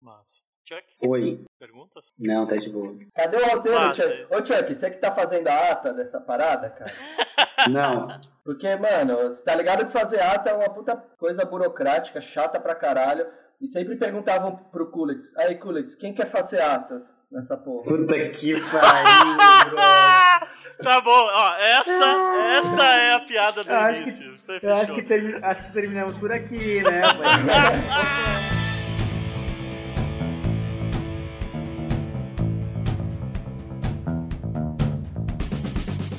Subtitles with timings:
[0.00, 0.42] Mas.
[0.64, 0.84] Chuck?
[1.06, 1.44] Oi.
[1.58, 2.12] Perguntas?
[2.18, 2.94] Não, tá de boa.
[3.14, 4.02] Cadê o roteiro, Massa.
[4.02, 4.26] Chuck?
[4.34, 6.92] Ô, Chuck, você que tá fazendo a ata dessa parada, cara?
[7.70, 8.20] Não.
[8.44, 12.74] Porque, mano, você tá ligado que fazer ata é uma puta coisa burocrática, chata pra
[12.74, 13.26] caralho.
[13.60, 17.82] E sempre perguntavam pro Kulex, aí Kulex, quem quer fazer atas nessa porra?
[17.88, 19.36] Puta que pariu,
[20.80, 22.04] tá bom, ó, essa,
[22.56, 24.38] essa é a piada do Eu acho que- início.
[24.62, 27.02] Eu acho que, termi- acho que terminamos por aqui, né?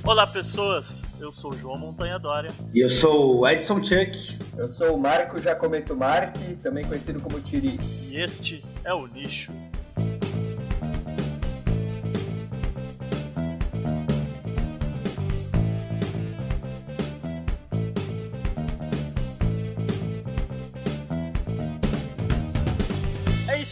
[0.10, 1.04] Olá, pessoas.
[1.20, 2.50] Eu sou o João Montanha Dória.
[2.74, 4.40] E eu sou o Edson Chuck.
[4.58, 7.78] Eu sou o Marco Jacomento Marque, também conhecido como Tiri.
[8.10, 9.52] E este é o Nicho.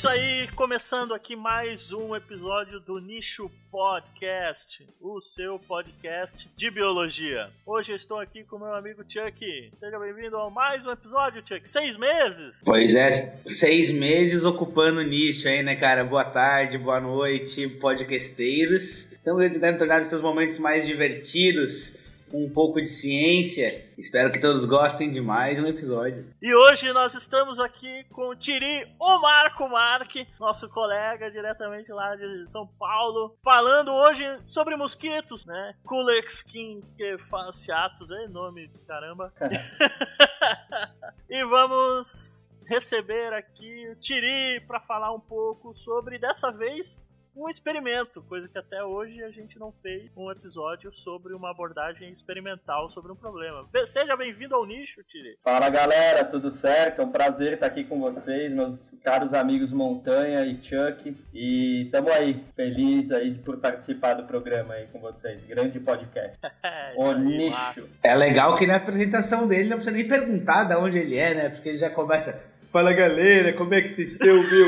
[0.07, 7.49] Isso aí, começando aqui mais um episódio do Nicho Podcast, o seu podcast de biologia.
[7.65, 9.69] Hoje eu estou aqui com meu amigo Chuck.
[9.77, 11.67] Seja bem-vindo a mais um episódio, Chuck.
[11.67, 12.61] Seis meses!
[12.63, 13.11] Pois é,
[13.47, 16.05] seis meses ocupando o nicho aí, né, cara?
[16.05, 19.11] Boa tarde, boa noite, podcasteiros.
[19.11, 21.91] Estamos tentando tornar esses momentos mais divertidos,
[22.29, 23.85] com um pouco de ciência.
[23.97, 26.25] Espero que todos gostem de mais um episódio.
[26.41, 32.15] E hoje nós estamos aqui com o Tiri, o Marco Marque, nosso colega diretamente lá
[32.15, 35.73] de São Paulo, falando hoje sobre mosquitos, né?
[35.83, 39.33] Culex King que fasciatus, é nome do caramba.
[41.29, 47.01] e vamos receber aqui o Tiri para falar um pouco sobre, dessa vez,
[47.37, 52.11] um experimento, coisa que até hoje a gente não fez um episódio sobre uma abordagem
[52.11, 53.67] experimental sobre um problema.
[53.85, 55.37] Seja bem-vindo ao nicho, Tiri.
[55.43, 57.01] Fala galera, tudo certo?
[57.01, 61.15] É um prazer estar aqui com vocês, meus caros amigos Montanha e Chuck.
[61.31, 65.45] E tamo aí, feliz aí por participar do programa aí com vocês.
[65.45, 66.37] Grande podcast.
[66.63, 67.51] É, O nicho.
[67.51, 67.81] massa.
[68.03, 71.49] É legal que na apresentação dele não precisa nem perguntar de onde ele é, né?
[71.49, 72.43] Porque ele já começa.
[72.77, 74.67] Fala galera, como é que vocês estão, meu?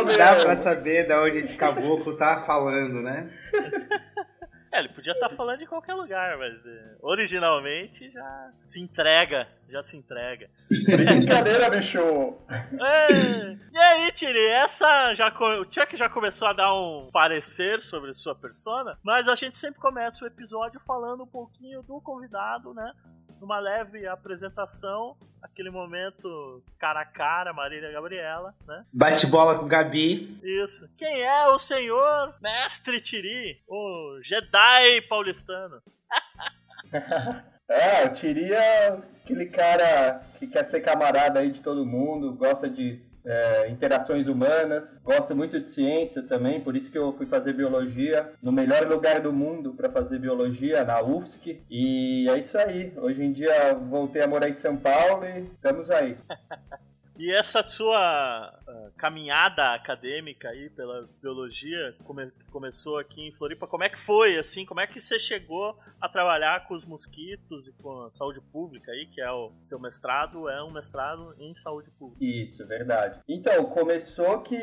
[0.00, 3.30] Ô, Nem dá pra saber de onde esse caboclo tá falando, né?
[4.72, 9.80] É, ele podia estar falando de qualquer lugar, mas é, originalmente já se entrega, já
[9.80, 10.50] se entrega.
[10.96, 12.36] Brincadeira, bicho!
[12.50, 18.12] É, e aí, Tiri, essa já o Chuck já começou a dar um parecer sobre
[18.12, 22.92] sua persona, mas a gente sempre começa o episódio falando um pouquinho do convidado, né?
[23.40, 28.84] Numa leve apresentação, aquele momento cara a cara, Marília e Gabriela, né?
[28.92, 30.38] Bate bola com Gabi.
[30.42, 30.88] Isso.
[30.96, 35.82] Quem é o senhor Mestre Tiri, o Jedi paulistano?
[37.70, 43.00] É, eu teria aquele cara que quer ser camarada aí de todo mundo, gosta de
[43.24, 48.32] é, interações humanas, gosta muito de ciência também, por isso que eu fui fazer biologia
[48.42, 51.60] no melhor lugar do mundo para fazer biologia, na UFSC.
[51.70, 52.92] E é isso aí.
[52.96, 56.16] Hoje em dia voltei a morar em São Paulo e estamos aí.
[57.22, 63.66] E essa sua ah, caminhada acadêmica aí pela biologia come- começou aqui em Floripa.
[63.66, 64.64] Como é que foi, assim?
[64.64, 68.90] Como é que você chegou a trabalhar com os mosquitos e com a saúde pública
[68.90, 72.24] aí, que é o teu mestrado, é um mestrado em saúde pública.
[72.24, 73.20] Isso, verdade.
[73.28, 74.56] Então, começou que,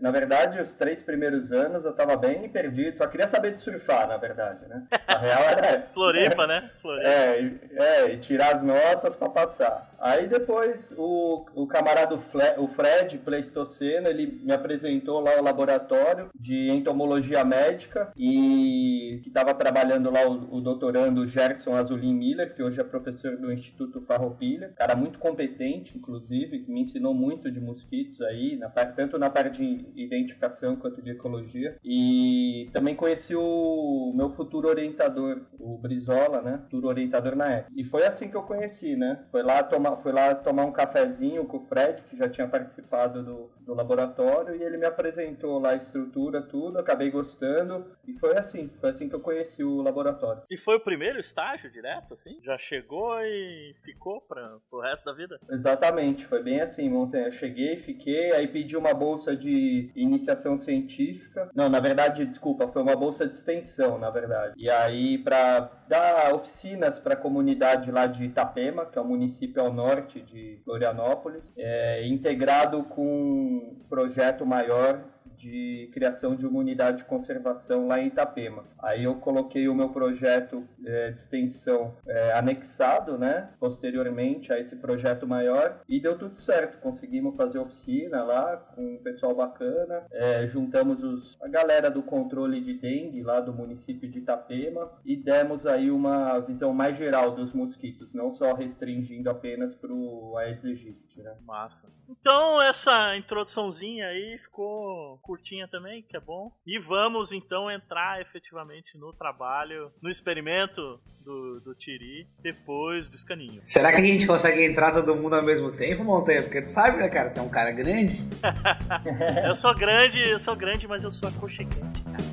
[0.00, 4.06] na verdade, os três primeiros anos eu tava bem perdido, só queria saber de surfar,
[4.06, 4.86] na verdade, né?
[5.08, 5.82] A real era.
[5.92, 6.70] Floripa, né?
[6.80, 7.08] Floripa.
[7.08, 9.92] É, e- é, e tirar as notas pra passar.
[9.98, 11.23] Aí depois o,
[11.54, 18.12] o camarada Fle- o Fred Pleistoceno, ele me apresentou lá o laboratório de entomologia médica
[18.16, 23.36] e que estava trabalhando lá o, o doutorando Gerson Azulin Miller, que hoje é professor
[23.36, 28.68] do Instituto Farroupilha, cara muito competente, inclusive, que me ensinou muito de mosquitos aí, na
[28.68, 31.76] parte, tanto na parte de identificação quanto de ecologia.
[31.84, 36.58] E também conheci o meu futuro orientador, o Brizola, né?
[36.64, 37.72] Futuro orientador na época.
[37.76, 39.24] E foi assim que eu conheci, né?
[39.30, 41.13] Foi lá tomar, foi lá tomar um cafezinho
[41.46, 45.70] com o Fred, que já tinha participado do, do laboratório, e ele me apresentou lá
[45.70, 50.42] a estrutura, tudo, acabei gostando, e foi assim, foi assim que eu conheci o laboratório.
[50.50, 52.38] E foi o primeiro estágio direto, assim?
[52.42, 55.38] Já chegou e ficou para pro resto da vida?
[55.50, 57.26] Exatamente, foi bem assim, Montanha.
[57.26, 61.48] Eu cheguei, fiquei, aí pedi uma bolsa de iniciação científica.
[61.54, 64.54] Não, na verdade, desculpa, foi uma bolsa de extensão, na verdade.
[64.56, 69.62] E aí, para dar oficinas para a comunidade lá de Itapema, que é um município
[69.62, 75.00] ao norte de Florianópolis, é, integrado com um projeto maior
[75.36, 78.64] de criação de uma unidade de conservação lá em Itapema.
[78.82, 84.76] Aí eu coloquei o meu projeto é, de extensão é, anexado, né, posteriormente a esse
[84.76, 86.78] projeto maior e deu tudo certo.
[86.78, 92.60] Conseguimos fazer oficina lá com um pessoal bacana, é, juntamos os, a galera do controle
[92.60, 97.52] de dengue lá do município de Itapema e demos aí uma visão mais geral dos
[97.52, 101.36] mosquitos, não só restringindo apenas para o Aedes aegypti, né?
[101.44, 101.88] Massa.
[102.08, 106.52] Então essa introduçãozinha aí ficou curtinha também, que é bom.
[106.66, 113.60] E vamos então entrar efetivamente no trabalho, no experimento do, do Tiri depois do escaninho.
[113.64, 116.42] Será que a gente consegue entrar todo mundo ao mesmo tempo, Montanha?
[116.42, 117.30] Porque tu sabe, né, cara?
[117.30, 118.16] Tu é um cara grande.
[119.46, 122.24] eu sou grande, eu sou grande, mas eu sou aconchegante, cara.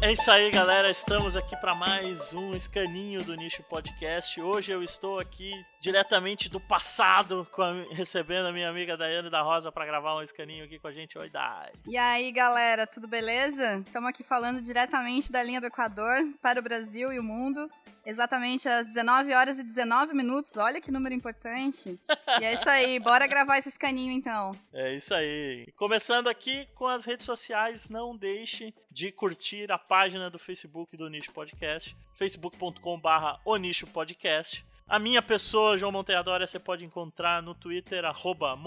[0.00, 0.88] É isso aí, galera.
[0.88, 4.40] Estamos aqui para mais um escaninho do Nicho Podcast.
[4.40, 9.72] Hoje eu estou aqui diretamente do passado, a, recebendo a minha amiga Daiane da Rosa
[9.72, 11.18] para gravar um escaninho aqui com a gente.
[11.18, 11.72] Oi, Dai.
[11.84, 13.82] E aí, galera, tudo beleza?
[13.84, 17.68] Estamos aqui falando diretamente da linha do Equador para o Brasil e o mundo.
[18.08, 20.56] Exatamente às 19 horas e 19 minutos.
[20.56, 22.00] Olha que número importante.
[22.40, 24.50] E é isso aí, bora gravar esse escaninho então.
[24.72, 25.66] É isso aí.
[25.76, 31.10] Começando aqui com as redes sociais, não deixe de curtir a página do Facebook do
[31.10, 33.38] Nicho Podcast, facebook.com/barra
[33.92, 34.64] Podcast.
[34.88, 38.58] A minha pessoa, João Montanha Dória, você pode encontrar no Twitter, arroba.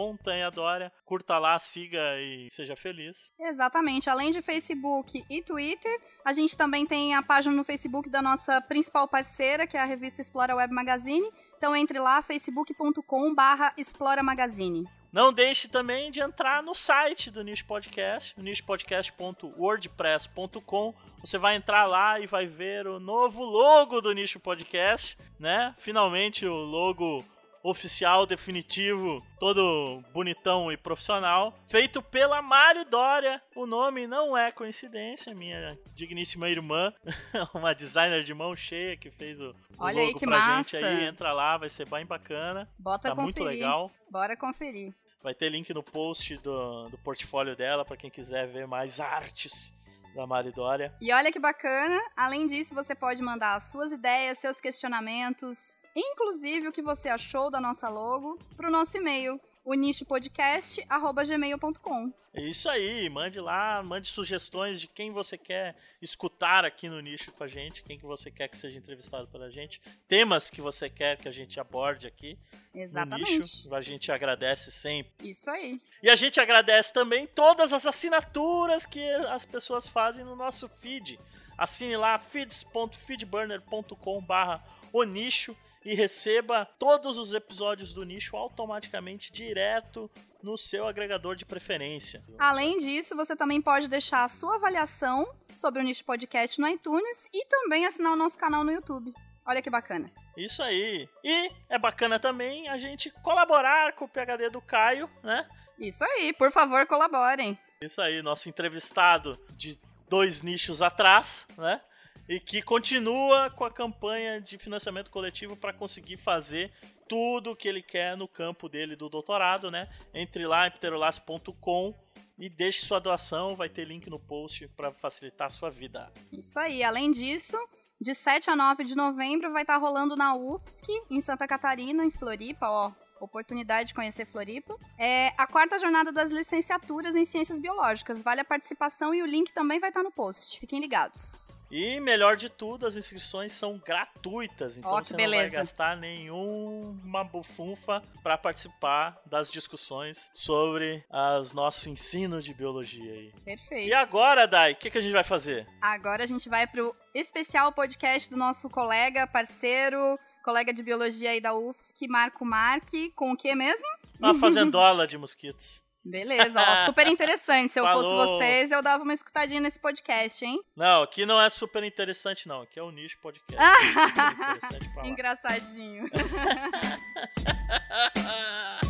[1.03, 3.31] Curta lá, siga e seja feliz.
[3.39, 4.07] Exatamente.
[4.07, 8.61] Além de Facebook e Twitter, a gente também tem a página no Facebook da nossa
[8.61, 11.27] principal parceira, que é a revista Explora Web Magazine.
[11.57, 14.85] Então entre lá, facebook.com barra Explora Magazine.
[15.11, 20.93] Não deixe também de entrar no site do Niche Podcast, nichepodcast.wordpress.com.
[21.19, 25.75] Você vai entrar lá e vai ver o novo logo do Nicho Podcast, né?
[25.77, 27.25] Finalmente o logo
[27.63, 33.41] oficial, definitivo, todo bonitão e profissional, feito pela Mari Dória.
[33.55, 36.93] O nome não é coincidência, minha digníssima irmã,
[37.53, 40.79] uma designer de mão cheia que fez o, Olha logo aí que pra massa.
[40.79, 41.05] gente aí.
[41.05, 42.67] Entra lá, vai ser bem bacana.
[42.77, 43.23] Bota tá conferir.
[43.23, 43.91] muito legal.
[44.09, 44.93] Bora conferir.
[45.23, 49.71] Vai ter link no post do, do portfólio dela para quem quiser ver mais artes
[50.15, 50.93] da Mari Dória.
[50.99, 56.67] E olha que bacana, além disso, você pode mandar as suas ideias, seus questionamentos, inclusive
[56.67, 62.13] o que você achou da nossa logo, para o nosso e-mail, o nichopodcast.gmail.com.
[62.33, 67.29] É isso aí, mande lá, mande sugestões de quem você quer escutar aqui no nicho
[67.33, 70.89] com a gente, quem que você quer que seja entrevistado pela gente, temas que você
[70.89, 72.39] quer que a gente aborde aqui
[72.73, 73.33] Exatamente.
[73.33, 73.75] no nicho.
[73.75, 75.29] A gente agradece sempre.
[75.29, 75.81] Isso aí.
[76.01, 81.19] E a gente agradece também todas as assinaturas que as pessoas fazem no nosso feed.
[81.57, 90.09] Assine lá feeds.feedburner.com barra o nicho e receba todos os episódios do nicho automaticamente direto
[90.41, 92.23] no seu agregador de preferência.
[92.37, 95.25] Além disso, você também pode deixar a sua avaliação
[95.55, 99.13] sobre o Nicho Podcast no iTunes e também assinar o nosso canal no YouTube.
[99.45, 100.09] Olha que bacana.
[100.37, 101.09] Isso aí.
[101.23, 105.47] E é bacana também a gente colaborar com o PHD do Caio, né?
[105.77, 107.57] Isso aí, por favor, colaborem.
[107.81, 111.81] Isso aí, nosso entrevistado de dois nichos atrás, né?
[112.27, 116.71] E que continua com a campanha de financiamento coletivo para conseguir fazer
[117.07, 119.89] tudo o que ele quer no campo dele do doutorado, né?
[120.13, 121.93] Entre lá em pterolace.com
[122.39, 126.11] e deixe sua doação, vai ter link no post para facilitar a sua vida.
[126.31, 127.57] Isso aí, além disso,
[127.99, 132.09] de 7 a 9 de novembro vai estar rolando na UFSC, em Santa Catarina, em
[132.09, 132.91] Floripa, ó.
[133.21, 134.75] Oportunidade de conhecer Floripa.
[134.97, 138.23] É a quarta jornada das licenciaturas em Ciências Biológicas.
[138.23, 140.59] Vale a participação e o link também vai estar no post.
[140.59, 141.59] Fiquem ligados.
[141.71, 145.43] E melhor de tudo, as inscrições são gratuitas, então que você não beleza.
[145.43, 153.31] vai gastar nenhuma bufunfa para participar das discussões sobre as nosso ensino de biologia aí.
[153.45, 153.87] Perfeito.
[153.87, 155.65] E agora, Dai, o que, que a gente vai fazer?
[155.81, 161.41] Agora a gente vai pro especial podcast do nosso colega, parceiro, colega de biologia aí
[161.41, 163.87] da UFSC, Marco Marque, com o que mesmo?
[164.19, 165.83] Uma fazendola de mosquitos.
[166.03, 167.71] Beleza, ó, super interessante.
[167.71, 168.03] Se eu Falou.
[168.03, 170.59] fosse vocês, eu dava uma escutadinha nesse podcast, hein?
[170.75, 172.61] Não, aqui não é super interessante, não.
[172.61, 173.55] Aqui é o nicho podcast.
[174.97, 175.07] Lá.
[175.07, 176.09] Engraçadinho.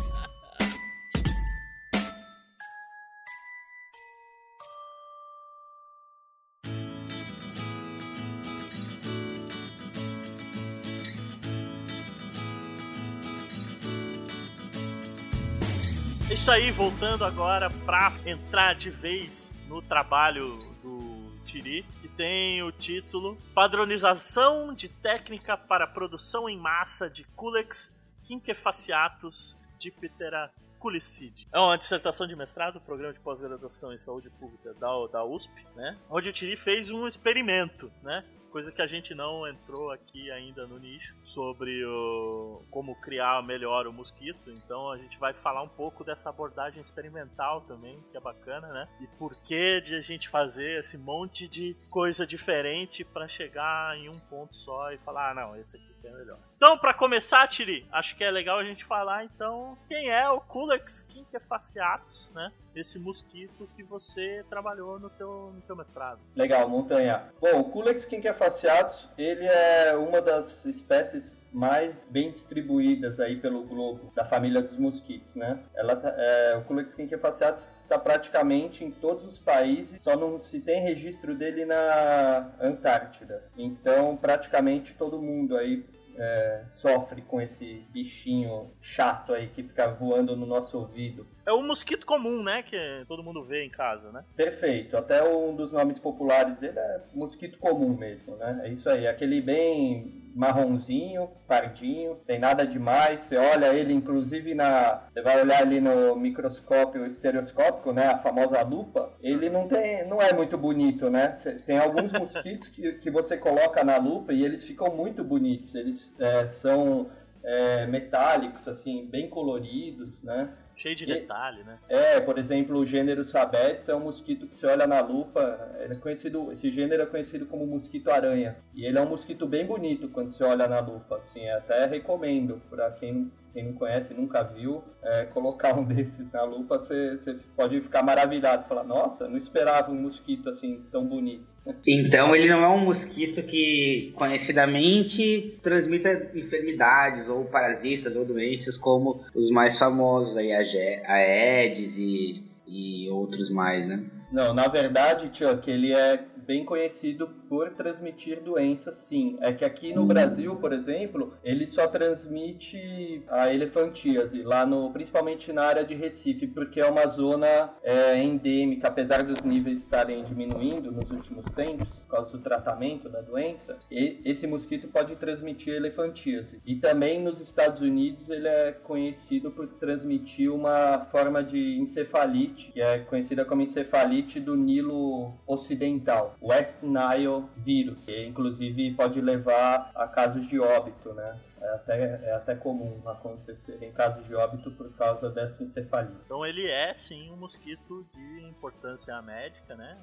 [16.32, 22.72] Isso aí, voltando agora para entrar de vez no trabalho do Tiri, que tem o
[22.72, 31.46] título Padronização de técnica para produção em massa de Culex quinquefaciatus diptera culicide.
[31.52, 35.98] É uma dissertação de mestrado, programa de pós-graduação em saúde pública da, da USP, né?
[36.08, 38.24] Onde o Tiri fez um experimento, né?
[38.52, 43.86] Coisa que a gente não entrou aqui ainda no nicho sobre o, como criar melhor
[43.86, 44.50] o mosquito.
[44.50, 48.88] Então a gente vai falar um pouco dessa abordagem experimental também, que é bacana, né?
[49.00, 54.10] E por que de a gente fazer esse monte de coisa diferente para chegar em
[54.10, 56.38] um ponto só e falar, ah, não, esse aqui é melhor.
[56.56, 60.40] Então, para começar, Tiri, acho que é legal a gente falar então quem é o
[60.40, 62.52] Culex quinquefaciatus, né?
[62.74, 66.20] Esse mosquito que você trabalhou no teu, no teu mestrado.
[66.34, 67.32] Legal, Montanha.
[67.40, 74.12] Bom, o Culex quinquefaciatus, ele é uma das espécies mais bem distribuídas aí pelo globo
[74.14, 75.60] da família dos mosquitos, né?
[75.74, 80.60] Ela tá, é, o Culex quinquefaciatus está praticamente em todos os países, só não se
[80.60, 83.44] tem registro dele na Antártida.
[83.56, 85.84] Então, praticamente todo mundo aí
[86.16, 91.26] é, sofre com esse bichinho chato aí que fica voando no nosso ouvido.
[91.44, 92.62] É o mosquito comum, né?
[92.62, 94.24] Que todo mundo vê em casa, né?
[94.36, 94.96] Perfeito.
[94.96, 98.60] Até um dos nomes populares dele é mosquito comum mesmo, né?
[98.64, 99.06] É isso aí.
[99.06, 103.22] Aquele bem marronzinho, pardinho, tem nada demais.
[103.22, 105.04] Você olha ele, inclusive, na.
[105.08, 108.06] Você vai olhar ali no microscópio estereoscópico, né?
[108.06, 109.12] A famosa lupa.
[109.20, 110.06] Ele não tem.
[110.06, 111.28] não é muito bonito, né?
[111.66, 115.74] Tem alguns mosquitos que, que você coloca na lupa e eles ficam muito bonitos.
[115.74, 117.10] Eles é, são
[117.42, 120.52] é, metálicos, assim, bem coloridos, né?
[120.74, 121.78] Cheio de e, detalhe, né?
[121.88, 125.94] É, por exemplo, o gênero Sabetes é um mosquito que você olha na lupa, ele
[125.94, 128.56] é conhecido, esse gênero é conhecido como mosquito aranha.
[128.74, 132.62] E ele é um mosquito bem bonito quando você olha na lupa, assim, até recomendo
[132.70, 137.80] para quem quem não conhece, nunca viu, é, colocar um desses na lupa, você, pode
[137.80, 141.52] ficar maravilhado, falar, nossa, não esperava um mosquito assim tão bonito.
[141.86, 149.24] Então ele não é um mosquito que conhecidamente transmita enfermidades ou parasitas ou doenças como
[149.32, 154.02] os mais famosos aí, a Aedes e, e outros mais, né?
[154.32, 159.36] Não, na verdade, Chuck, ele é bem conhecido por transmitir doenças, sim.
[159.42, 165.52] É que aqui no Brasil, por exemplo, ele só transmite a elefantíase, lá no, principalmente
[165.52, 170.90] na área de Recife, porque é uma zona é, endêmica, apesar dos níveis estarem diminuindo
[170.90, 176.58] nos últimos tempos, por causa do tratamento da doença, e esse mosquito pode transmitir elefantíase.
[176.64, 182.80] E também nos Estados Unidos ele é conhecido por transmitir uma forma de encefalite, que
[182.80, 186.38] é conhecida como encefalite do Nilo Ocidental.
[186.40, 191.38] West Nile vírus, que inclusive pode levar a casos de óbito, né?
[191.60, 196.16] É até, é até comum acontecer em casos de óbito por causa dessa encefalia.
[196.24, 199.98] Então ele é sim um mosquito de importância médica, né?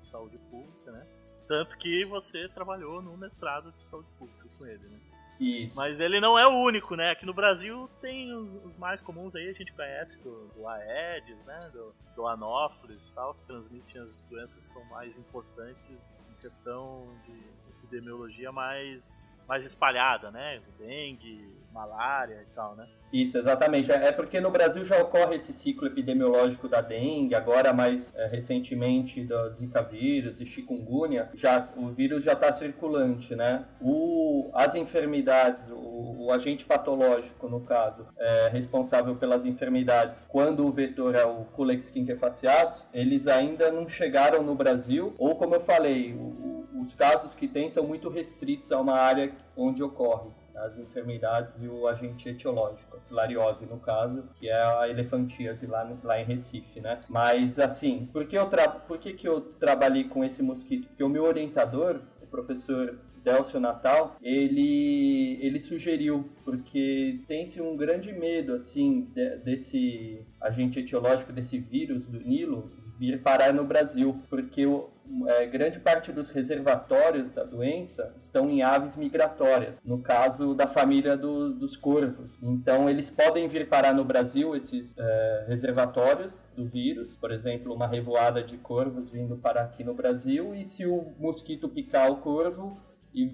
[0.00, 1.06] De saúde pública, né?
[1.46, 4.98] Tanto que você trabalhou no mestrado de saúde pública com ele, né?
[5.42, 5.74] Isso.
[5.74, 7.10] Mas ele não é o único, né?
[7.10, 11.70] Aqui no Brasil tem os mais comuns aí, a gente conhece do, do Aedes, né?
[11.72, 17.32] Do, do Anófeles e tal, que transmitem as doenças que são mais importantes questão de
[17.78, 20.60] epidemiologia mais, mais espalhada, né?
[20.76, 22.86] Dengue, malária e tal, né?
[23.12, 23.92] Isso, exatamente.
[23.92, 28.26] É, é porque no Brasil já ocorre esse ciclo epidemiológico da dengue, agora mais é,
[28.26, 33.66] recentemente da Zika vírus e chikungunya, já, o vírus já está circulante, né?
[33.80, 40.72] O, as enfermidades, o, o, agente patológico, no caso, é, responsável pelas enfermidades, quando o
[40.72, 46.14] vetor é o Culex quinquefaciatus, eles ainda não chegaram no Brasil, ou como eu falei,
[46.14, 50.30] o, os casos que tem são muito restritos a uma área onde ocorre
[50.64, 55.84] as enfermidades e o agente etiológico, a filariose no caso, que é a elefantíase lá,
[55.84, 57.00] no, lá em Recife, né?
[57.08, 60.88] Mas assim, por que, eu tra por que, que eu trabalhei com esse mosquito?
[60.88, 68.12] Porque o meu orientador, o professor Delcio Natal, ele, ele sugeriu, porque tem-se um grande
[68.12, 74.66] medo, assim, de, desse agente etiológico, desse vírus do Nilo, vir parar no Brasil, porque
[74.66, 74.88] o,
[75.26, 81.16] é, grande parte dos reservatórios da doença estão em aves migratórias, no caso da família
[81.16, 82.30] do, dos corvos.
[82.42, 87.86] Então, eles podem vir parar no Brasil, esses é, reservatórios do vírus, por exemplo, uma
[87.86, 92.76] revoada de corvos vindo parar aqui no Brasil, e se o mosquito picar o corvo,
[93.14, 93.28] e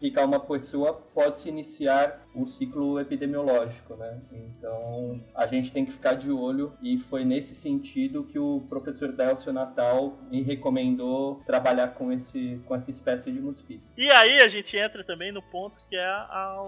[0.00, 4.20] picar uma pessoa pode se iniciar o ciclo epidemiológico, né?
[4.30, 9.12] Então a gente tem que ficar de olho e foi nesse sentido que o professor
[9.12, 13.82] Delcio Natal me recomendou trabalhar com esse com essa espécie de mosquito.
[13.96, 16.58] E aí a gente entra também no ponto que é a,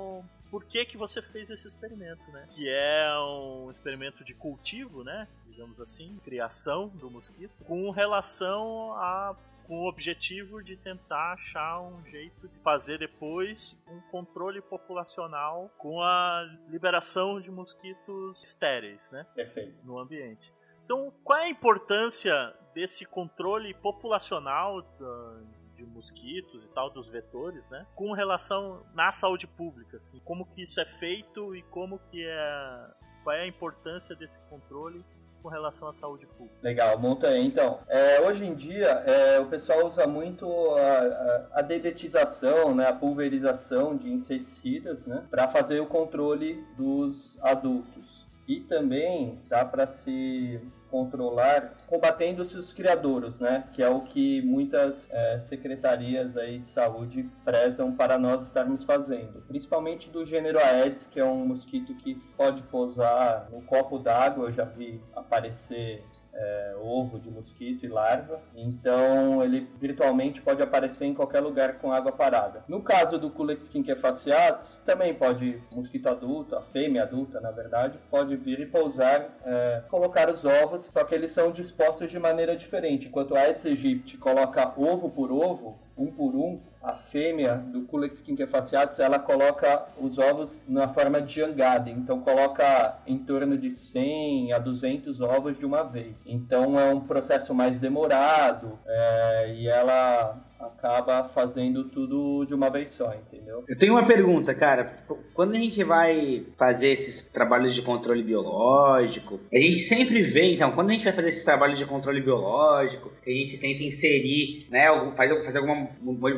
[0.51, 2.47] por que que você fez esse experimento, né?
[2.51, 5.29] Que é um experimento de cultivo, né?
[5.47, 12.05] Digamos assim, criação do mosquito, com relação a com o objetivo de tentar achar um
[12.07, 19.27] jeito de fazer depois um controle populacional com a liberação de mosquitos estéreis, né?
[19.35, 19.85] Perfeito.
[19.85, 20.53] No ambiente.
[20.85, 25.41] Então, qual é a importância desse controle populacional da,
[25.75, 27.87] de mosquitos e tal, dos vetores, né?
[27.95, 32.91] Com relação na saúde pública, assim, como que isso é feito e como que é...
[33.25, 35.05] Qual é a importância desse controle
[35.47, 36.59] com relação à saúde pública.
[36.61, 37.47] Legal, monta aí.
[37.47, 42.89] Então, é, hoje em dia, é, o pessoal usa muito a, a, a, dedetização, né,
[42.89, 48.16] a pulverização de inseticidas, né, para fazer o controle dos adultos.
[48.47, 50.61] E também dá para se
[50.91, 53.65] controlar combatendo-se os criadouros, né?
[53.73, 59.43] Que é o que muitas é, secretarias aí de saúde prezam para nós estarmos fazendo.
[59.49, 64.47] Principalmente do gênero Aedes, que é um mosquito que pode pousar no copo d'água.
[64.47, 66.05] Eu já vi aparecer
[66.37, 71.93] é, ovo de mosquito e larva, então ele virtualmente pode aparecer em qualquer lugar com
[71.93, 72.63] água parada.
[72.69, 78.37] No caso do Culex quinquefaciatus, também pode, mosquito adulto, a fêmea adulta na verdade, pode
[78.37, 83.09] vir e pousar, é, colocar os ovos, só que eles são dispostos de maneira diferente.
[83.09, 88.21] Enquanto a Aedes aegypti coloca ovo por ovo, um por um, a fêmea do Culex
[88.21, 94.53] quinquefaciatus, ela coloca os ovos na forma de jangada, então coloca em torno de 100
[94.53, 96.15] a 200 ovos de uma vez.
[96.25, 102.91] Então é um processo mais demorado é, e ela acaba fazendo tudo de uma vez
[102.91, 103.65] só, entendeu?
[103.69, 104.97] Eu tenho uma pergunta, cara.
[105.35, 110.73] Quando a gente vai fazer esses trabalhos de controle biológico, a gente sempre vê, então,
[110.73, 114.87] quando a gente vai fazer esses trabalhos de controle biológico, a gente tenta inserir, né,
[115.17, 115.89] fazer, fazer alguma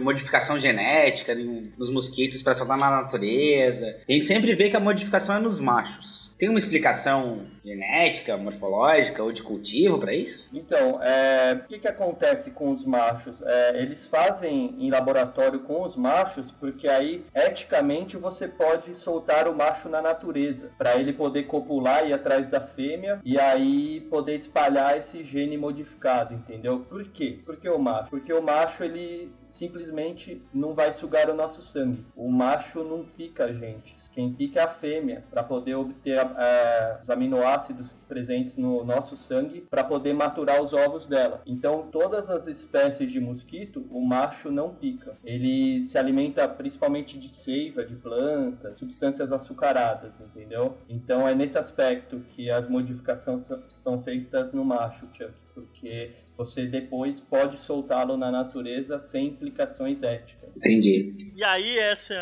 [0.00, 5.36] modificação genética nos mosquitos para soltar na natureza, a gente sempre vê que a modificação
[5.36, 6.28] é nos machos.
[6.38, 10.48] Tem uma explicação genética, morfológica ou de cultivo para isso?
[10.52, 13.34] Então, é, o que, que acontece com os machos?
[13.42, 19.56] É, eles fazem em laboratório com os machos porque aí, eticamente, você pode soltar o
[19.56, 24.96] macho na natureza para ele poder copular e atrás da fêmea e aí poder espalhar
[24.96, 26.77] esse gene modificado, entendeu?
[26.80, 27.38] Por quê?
[27.44, 28.10] Por que o macho?
[28.10, 32.04] Porque o macho, ele simplesmente não vai sugar o nosso sangue.
[32.16, 36.98] O macho não pica a gente quem pica é a fêmea, para poder obter é,
[37.00, 41.40] os aminoácidos presentes no nosso sangue, para poder maturar os ovos dela.
[41.46, 45.16] Então, todas as espécies de mosquito, o macho não pica.
[45.24, 50.76] Ele se alimenta principalmente de seiva, de plantas, substâncias açucaradas, entendeu?
[50.88, 57.18] Então, é nesse aspecto que as modificações são feitas no macho, Chuck, porque você depois
[57.18, 60.56] pode soltá-lo na natureza sem implicações éticas.
[60.56, 61.16] Entendi.
[61.36, 62.14] E aí essa,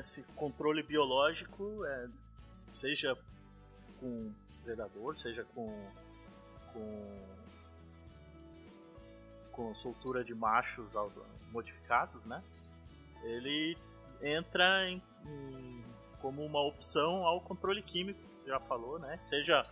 [0.00, 2.08] esse controle biológico, é,
[2.72, 3.14] seja
[4.00, 4.32] com
[4.64, 5.70] predador, seja com,
[6.72, 7.30] com
[9.52, 10.92] com soltura de machos
[11.52, 12.42] modificados, né?
[13.22, 13.76] Ele
[14.22, 15.84] entra em, em,
[16.22, 19.18] como uma opção ao controle químico, você já falou, né?
[19.22, 19.66] Seja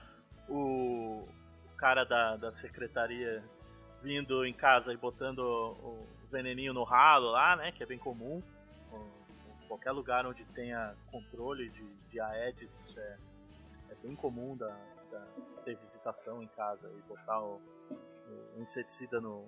[0.47, 1.25] o,
[1.65, 3.43] o cara da, da secretaria
[4.03, 7.73] vindo em casa e botando o veneninho no ralo lá, né?
[7.73, 8.43] Que é bem comum.
[9.63, 13.19] Em qualquer lugar onde tenha controle de, de Aedes é,
[13.91, 14.75] é bem comum da,
[15.11, 15.27] da,
[15.65, 17.61] ter visitação em casa e botar o,
[18.57, 19.47] o inseticida no,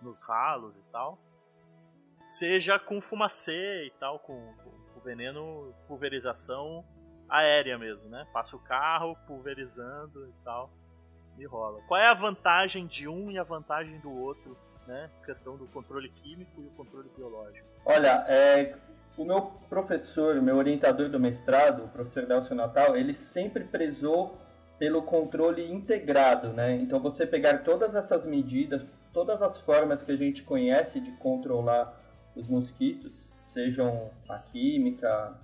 [0.00, 1.18] nos ralos e tal.
[2.26, 4.54] Seja com fumacê e tal, com,
[4.94, 6.84] com, veneno, pulverização
[7.28, 8.26] aérea mesmo, né?
[8.32, 10.70] Passa o carro pulverizando e tal
[11.38, 11.80] e rola.
[11.88, 15.10] Qual é a vantagem de um e a vantagem do outro, né?
[15.24, 17.66] Questão do controle químico e o controle biológico.
[17.84, 18.76] Olha, é,
[19.16, 24.38] o meu professor, meu orientador do mestrado, o professor Nelson Natal, ele sempre prezou
[24.78, 26.74] pelo controle integrado, né?
[26.74, 32.00] Então você pegar todas essas medidas, todas as formas que a gente conhece de controlar
[32.34, 35.36] os mosquitos, sejam a química,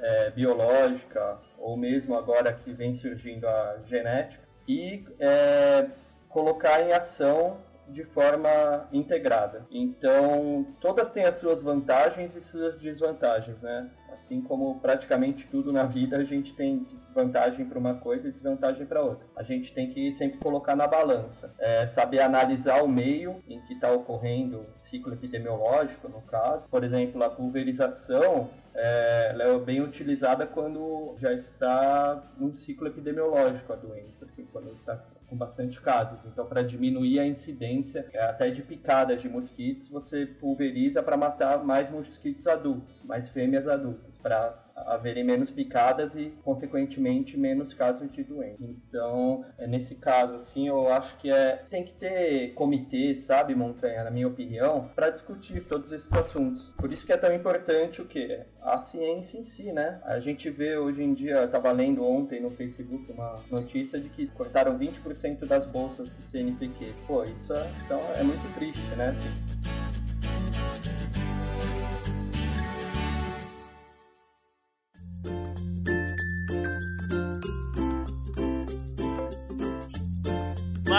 [0.00, 5.88] é, biológica ou mesmo agora que vem surgindo a genética, e é,
[6.28, 7.58] colocar em ação
[7.92, 9.66] de forma integrada.
[9.70, 13.90] Então, todas têm as suas vantagens e suas desvantagens, né?
[14.12, 18.86] Assim como praticamente tudo na vida, a gente tem vantagem para uma coisa e desvantagem
[18.86, 19.26] para outra.
[19.36, 23.74] A gente tem que sempre colocar na balança, é, saber analisar o meio em que
[23.74, 26.68] está ocorrendo o ciclo epidemiológico, no caso.
[26.68, 33.72] Por exemplo, a pulverização é, ela é bem utilizada quando já está num ciclo epidemiológico
[33.72, 35.02] a doença, assim, quando está
[35.32, 36.22] com bastante casos.
[36.26, 41.64] Então, para diminuir a incidência é, até de picadas de mosquitos, você pulveriza para matar
[41.64, 48.22] mais mosquitos adultos, mais fêmeas adultas, para haverem menos picadas e, consequentemente, menos casos de
[48.22, 48.62] doença.
[48.62, 54.04] Então, é nesse caso, assim, eu acho que é tem que ter comitê, sabe, Montanha,
[54.04, 56.72] na minha opinião, para discutir todos esses assuntos.
[56.76, 60.00] Por isso que é tão importante o que a ciência em si, né?
[60.04, 64.26] A gente vê hoje em dia, estava lendo ontem no Facebook uma notícia de que
[64.28, 66.92] cortaram 20% das bolsas do CNPq.
[67.06, 69.14] Pô, isso é, então é muito triste, né?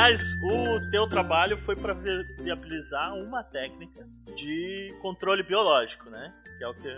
[0.04, 6.34] Mas o teu trabalho foi para viabilizar uma técnica de controle biológico, né?
[6.58, 6.90] Que é o que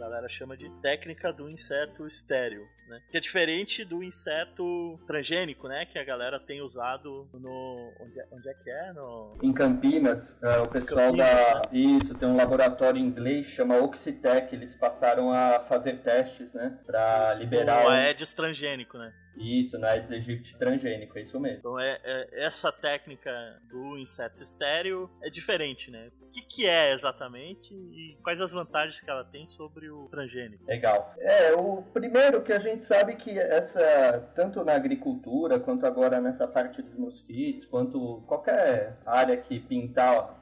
[0.00, 3.00] galera chama de técnica do inseto estéreo, né?
[3.10, 5.86] Que é diferente do inseto transgênico, né?
[5.86, 7.92] Que a galera tem usado no...
[8.00, 8.92] Onde é, onde é que é?
[8.94, 9.38] No...
[9.42, 11.54] Em Campinas, uh, o pessoal Campinas, da...
[11.54, 11.62] Né?
[11.72, 16.78] Isso, tem um laboratório inglês, chama Oxitec, eles passaram a fazer testes, né?
[16.86, 17.86] Para liberar...
[17.86, 19.12] O Aedes transgênico, né?
[19.36, 21.58] Isso, no Aedes aegypti transgênico, é isso mesmo.
[21.58, 23.30] Então é, é, essa técnica
[23.68, 26.10] do inseto estéreo é diferente, né?
[26.30, 30.64] O que, que é exatamente e quais as vantagens que ela tem sobre o transgênico?
[30.64, 31.12] Legal.
[31.18, 36.46] É, o primeiro que a gente sabe que essa, tanto na agricultura, quanto agora nessa
[36.46, 40.39] parte dos mosquitos, quanto qualquer área que pintar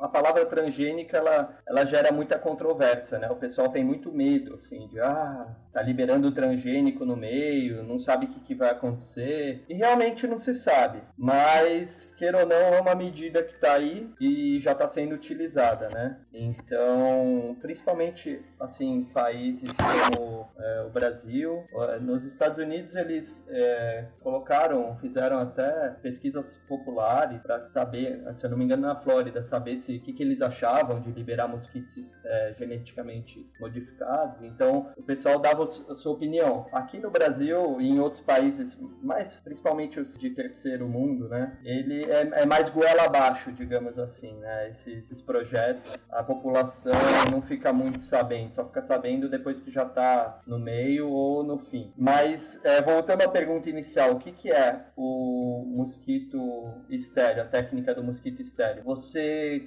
[0.00, 3.28] a palavra transgênica ela, ela gera muita controvérsia, né?
[3.30, 7.98] O pessoal tem muito medo, assim, de ah, tá liberando o transgênico no meio, não
[7.98, 9.64] sabe o que, que vai acontecer.
[9.68, 11.00] E realmente não se sabe.
[11.16, 15.88] Mas, queira ou não, é uma medida que está aí e já está sendo utilizada,
[15.88, 16.18] né?
[16.32, 21.64] Então, principalmente, assim, países como é, o Brasil,
[22.00, 28.58] nos Estados Unidos eles é, colocaram, fizeram até pesquisas populares para saber, se eu não
[28.58, 32.54] me engano, na Flórida, saber se o que, que eles achavam de liberar mosquitos é,
[32.58, 34.42] geneticamente modificados.
[34.42, 36.66] Então, o pessoal dava a sua opinião.
[36.72, 41.58] Aqui no Brasil e em outros países, mais principalmente os de terceiro mundo, né?
[41.64, 44.70] Ele é, é mais goela abaixo, digamos assim, né?
[44.70, 46.92] Esses, esses, projetos, a população
[47.30, 51.58] não fica muito sabendo, só fica sabendo depois que já está no meio ou no
[51.58, 51.92] fim.
[51.96, 57.94] Mas é, voltando à pergunta inicial, o que, que é o mosquito estéreo, a técnica
[57.94, 58.82] do mosquito estéreo?
[58.84, 59.20] Você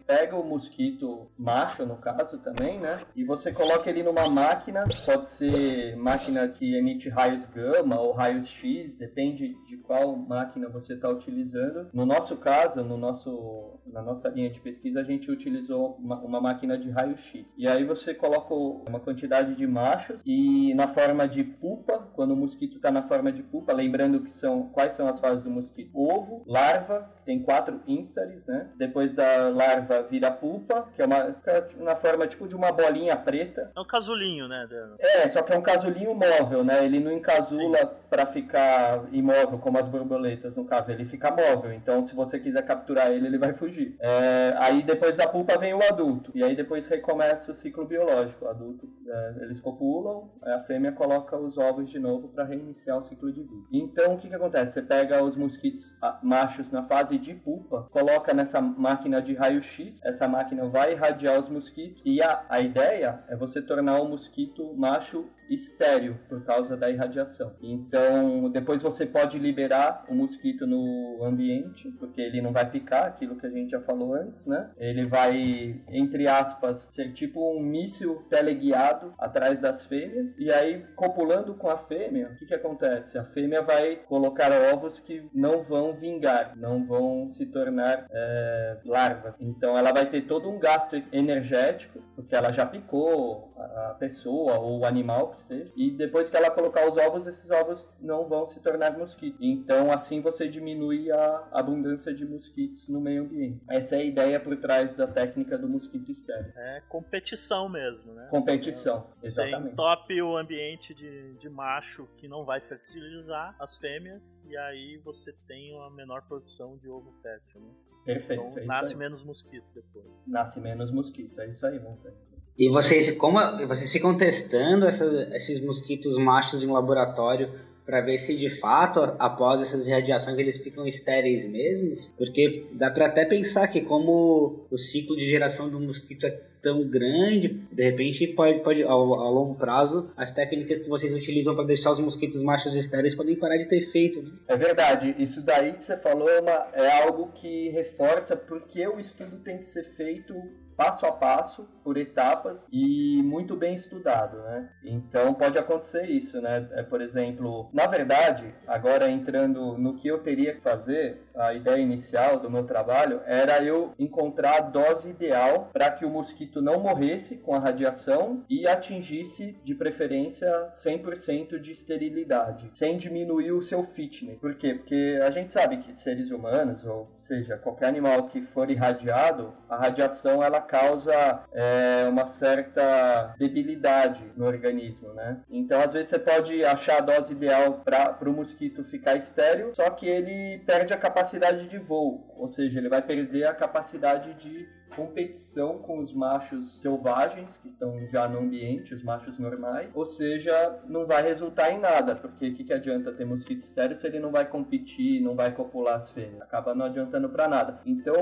[0.06, 3.00] pega o mosquito macho, no caso também, né?
[3.16, 8.48] E você coloca ele numa máquina, pode ser máquina que emite raios gama ou raios
[8.48, 11.90] X, depende de qual máquina você está utilizando.
[11.94, 16.42] No nosso caso, no nosso, na nossa linha de pesquisa, a gente utilizou uma, uma
[16.42, 17.54] máquina de raio X.
[17.58, 22.38] E aí você coloca uma quantidade de machos e na forma de pupa, quando o
[22.38, 25.92] mosquito está na forma de pupa, lembrando que são quais são as fases do mosquito:
[25.94, 28.70] ovo, larva, tem quatro instares, né?
[28.78, 31.36] Depois da larva vira pupa, que é uma
[31.78, 33.72] na forma tipo de uma bolinha preta.
[33.76, 34.68] É um casulinho, né?
[35.00, 36.84] É, só que é um casulinho móvel, né?
[36.84, 41.74] Ele não encasula para ficar imóvel como as borboletas, no caso, ele fica móvel.
[41.74, 43.96] Então, se você quiser capturar ele, ele vai fugir.
[44.00, 48.46] É, aí depois da pupa vem o adulto e aí depois recomeça o ciclo biológico.
[48.46, 53.04] O adulto, é, eles copulam, a fêmea coloca os ovos de novo para reiniciar o
[53.04, 53.68] ciclo de vida.
[53.72, 54.74] Então, o que que acontece?
[54.74, 60.28] Você pega os mosquitos machos na fase de pupa, coloca nessa máquina de raio-x, essa
[60.28, 65.30] máquina vai irradiar os mosquitos e a, a ideia é você tornar o mosquito macho
[65.50, 67.54] estéreo por causa da irradiação.
[67.62, 73.36] Então, depois você pode liberar o mosquito no ambiente, porque ele não vai picar, aquilo
[73.36, 74.70] que a gente já falou antes, né?
[74.78, 81.54] Ele vai, entre aspas, ser tipo um míssil teleguiado atrás das fêmeas, e aí, copulando
[81.56, 83.18] com a fêmea, o que, que acontece?
[83.18, 89.23] A fêmea vai colocar ovos que não vão vingar, não vão se tornar é, larvas.
[89.40, 94.80] Então ela vai ter todo um gasto energético, porque ela já picou a pessoa ou
[94.80, 98.46] o animal que seja, e depois que ela colocar os ovos, esses ovos não vão
[98.46, 99.40] se tornar mosquitos.
[99.42, 103.62] Então assim você diminui a abundância de mosquitos no meio ambiente.
[103.70, 106.54] Essa é a ideia por trás da técnica do mosquito estéreo.
[106.56, 108.28] É competição mesmo, né?
[108.30, 109.72] Competição, você, exatamente.
[109.72, 114.98] Você top o ambiente de, de macho que não vai fertilizar as fêmeas, e aí
[114.98, 117.70] você tem uma menor produção de ovo fértil, né?
[118.06, 118.44] Perfeito.
[118.44, 120.06] Então, é nasce menos mosquito depois.
[120.28, 122.16] Nasce menos mosquito, é isso aí, Montanha.
[122.58, 128.50] E vocês, como vocês ficam testando esses mosquitos machos em laboratório para ver se de
[128.50, 131.98] fato, após essas irradiações, eles ficam estéreis mesmo?
[132.18, 136.88] Porque dá para até pensar que como o ciclo de geração do mosquito é tão
[136.88, 141.66] grande, de repente pode, pode ao, ao longo prazo, as técnicas que vocês utilizam para
[141.66, 144.22] deixar os mosquitos machos estéreis podem parar de ter efeito.
[144.22, 144.32] Né?
[144.48, 148.98] É verdade, isso daí que você falou é, uma, é algo que reforça porque o
[148.98, 150.34] estudo tem que ser feito
[150.76, 154.70] passo a passo, por etapas e muito bem estudado, né?
[154.84, 156.68] Então pode acontecer isso, né?
[156.72, 161.82] É, por exemplo, na verdade, agora entrando no que eu teria que fazer, a ideia
[161.82, 166.80] inicial do meu trabalho era eu encontrar a dose ideal para que o mosquito não
[166.80, 173.84] morresse com a radiação e atingisse, de preferência, 100% de esterilidade, sem diminuir o seu
[173.84, 174.38] fitness.
[174.38, 174.76] Por quê?
[174.76, 179.76] Porque a gente sabe que seres humanos, ou seja, qualquer animal que for irradiado, a
[179.76, 185.38] radiação ela causa é, uma certa debilidade no organismo, né?
[185.50, 189.90] Então, às vezes você pode achar a dose ideal para o mosquito ficar estéreo, só
[189.90, 191.23] que ele perde a capacidade
[191.68, 197.58] de voo, ou seja, ele vai perder a capacidade de competição com os machos selvagens
[197.58, 202.16] que estão já no ambiente, os machos normais, ou seja, não vai resultar em nada,
[202.16, 205.54] porque o que, que adianta ter mosquito estéreo se ele não vai competir, não vai
[205.54, 206.42] copular as fêmeas?
[206.42, 207.80] Acaba não adiantando para nada.
[207.86, 208.16] Então,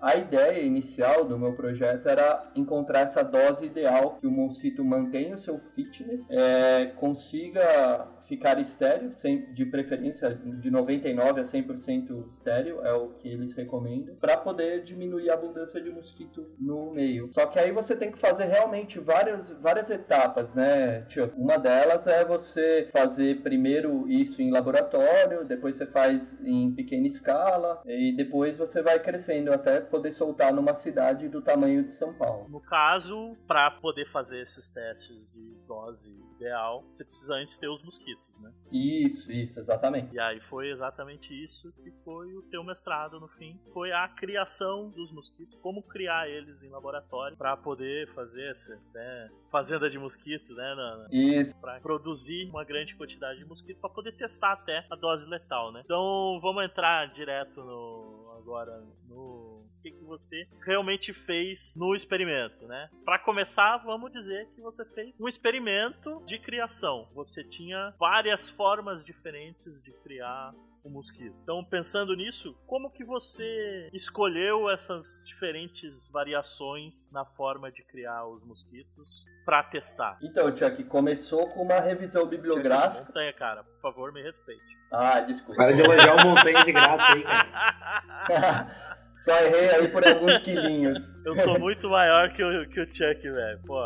[0.00, 5.34] a ideia inicial do meu projeto era encontrar essa dose ideal que o mosquito mantenha
[5.34, 9.12] o seu fitness, é, consiga ficar estéreo,
[9.52, 15.28] de preferência de 99 a 100% estéreo, é o que eles recomendam, para poder diminuir
[15.28, 17.28] a abundância de mosquito no meio.
[17.30, 21.30] Só que aí você tem que fazer realmente várias, várias etapas, né, tio?
[21.36, 27.82] Uma delas é você fazer primeiro isso em laboratório, depois você faz em pequena escala,
[27.84, 32.48] e depois você vai crescendo até poder soltar numa cidade do tamanho de São Paulo.
[32.48, 37.82] No caso, para poder fazer esses testes de dose ideal, você precisa antes ter os
[37.82, 38.52] mosquitos né?
[38.70, 40.14] Isso, isso, exatamente.
[40.14, 44.90] E aí foi exatamente isso que foi o teu mestrado no fim, foi a criação
[44.90, 50.54] dos mosquitos, como criar eles em laboratório para poder fazer essa né, fazenda de mosquitos,
[50.56, 50.74] né?
[50.74, 51.56] Na, isso.
[51.60, 55.82] Para produzir uma grande quantidade de mosquitos para poder testar até a dose letal, né?
[55.84, 62.88] Então vamos entrar direto no agora no que, que você realmente fez no experimento, né?
[63.04, 67.08] Para começar, vamos dizer que você fez um experimento de criação.
[67.14, 71.34] Você tinha várias formas diferentes de criar o mosquito.
[71.42, 78.44] Então, pensando nisso, como que você escolheu essas diferentes variações na forma de criar os
[78.44, 80.18] mosquitos para testar?
[80.22, 82.98] Então, Chuck, começou com uma revisão bibliográfica.
[82.98, 84.64] Chuck, montanha, cara, por favor, me respeite.
[84.90, 85.56] Ah, desculpa.
[85.56, 88.92] Para de elogiar o montanha de graça aí, cara.
[89.16, 90.98] Só errei aí por alguns quilinhos.
[91.24, 93.60] Eu sou muito maior que o, que o Chuck, velho.
[93.64, 93.80] Pô.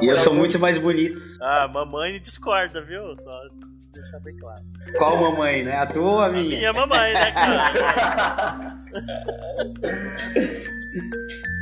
[0.00, 1.18] E eu sou muito mais bonito.
[1.40, 3.14] Ah, mamãe discorda, viu?
[3.22, 3.42] Só
[3.92, 4.62] deixar bem claro.
[4.98, 5.76] Qual mamãe, né?
[5.76, 6.44] A tua ou a minha?
[6.44, 8.78] A minha mamãe, né, cara?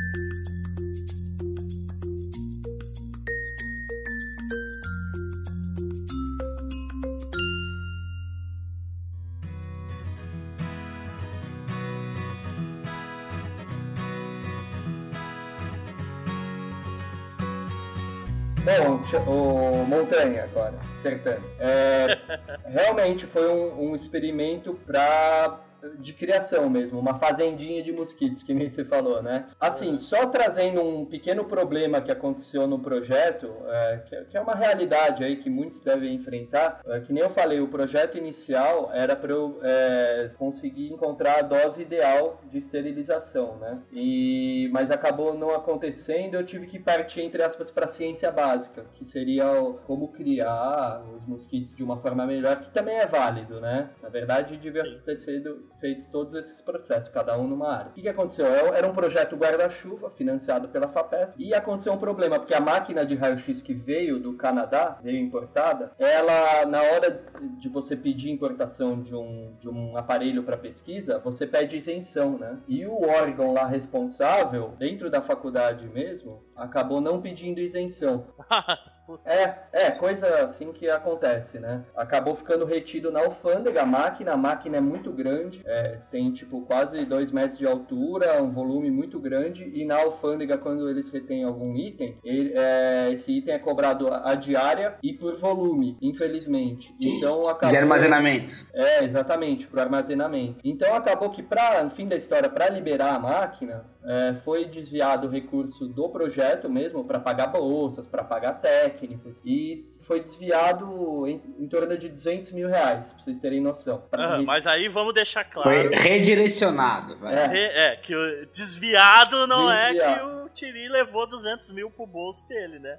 [19.17, 21.43] o Montanha agora, acertando.
[21.59, 22.17] É,
[22.65, 25.59] realmente foi um, um experimento para
[25.99, 29.47] de criação mesmo, uma fazendinha de mosquitos, que nem você falou, né?
[29.59, 35.23] Assim, só trazendo um pequeno problema que aconteceu no projeto, é, que, é uma realidade
[35.23, 39.31] aí que muitos devem enfrentar, é, que nem eu falei, o projeto inicial era para
[39.31, 43.79] eu é, conseguir encontrar a dose ideal de esterilização, né?
[43.91, 48.85] E, mas acabou não acontecendo, eu tive que partir, entre aspas, para a ciência básica,
[48.93, 53.59] que seria o, como criar os mosquitos de uma forma melhor, que também é válido,
[53.59, 53.89] né?
[54.01, 57.91] Na verdade, devia ter sido feito todos esses processos, cada um numa área.
[57.91, 58.45] O que, que aconteceu?
[58.45, 63.03] É, era um projeto guarda-chuva, financiado pela FAPESP, e aconteceu um problema, porque a máquina
[63.03, 67.23] de raio-x que veio do Canadá, veio importada, ela, na hora
[67.59, 72.59] de você pedir importação de um, de um aparelho para pesquisa, você pede isenção, né?
[72.67, 78.27] E o órgão lá responsável, dentro da faculdade mesmo, acabou não pedindo isenção.
[79.25, 81.83] É, é, coisa assim que acontece, né?
[81.95, 86.61] Acabou ficando retido na alfândega a máquina, a máquina é muito grande, é, tem tipo
[86.61, 91.43] quase 2 metros de altura, um volume muito grande, e na alfândega, quando eles retêm
[91.43, 96.93] algum item, ele, é, esse item é cobrado a diária e por volume, infelizmente.
[97.03, 97.69] Então acabou.
[97.69, 98.53] De armazenamento.
[98.73, 100.59] É, exatamente, para armazenamento.
[100.63, 105.27] Então acabou que, para, no fim da história, para liberar a máquina, é, foi desviado
[105.27, 111.41] o recurso do projeto mesmo para pagar bolsas, para pagar técnicos e foi desviado em,
[111.59, 114.03] em, torno de 200 mil reais, pra vocês terem noção.
[114.11, 115.69] Ah, mas aí vamos deixar claro.
[115.69, 117.17] Foi redirecionado.
[117.27, 117.93] É.
[117.93, 122.79] é, que o desviado não é que o Tiri levou 200 mil pro bolso dele,
[122.79, 122.97] né?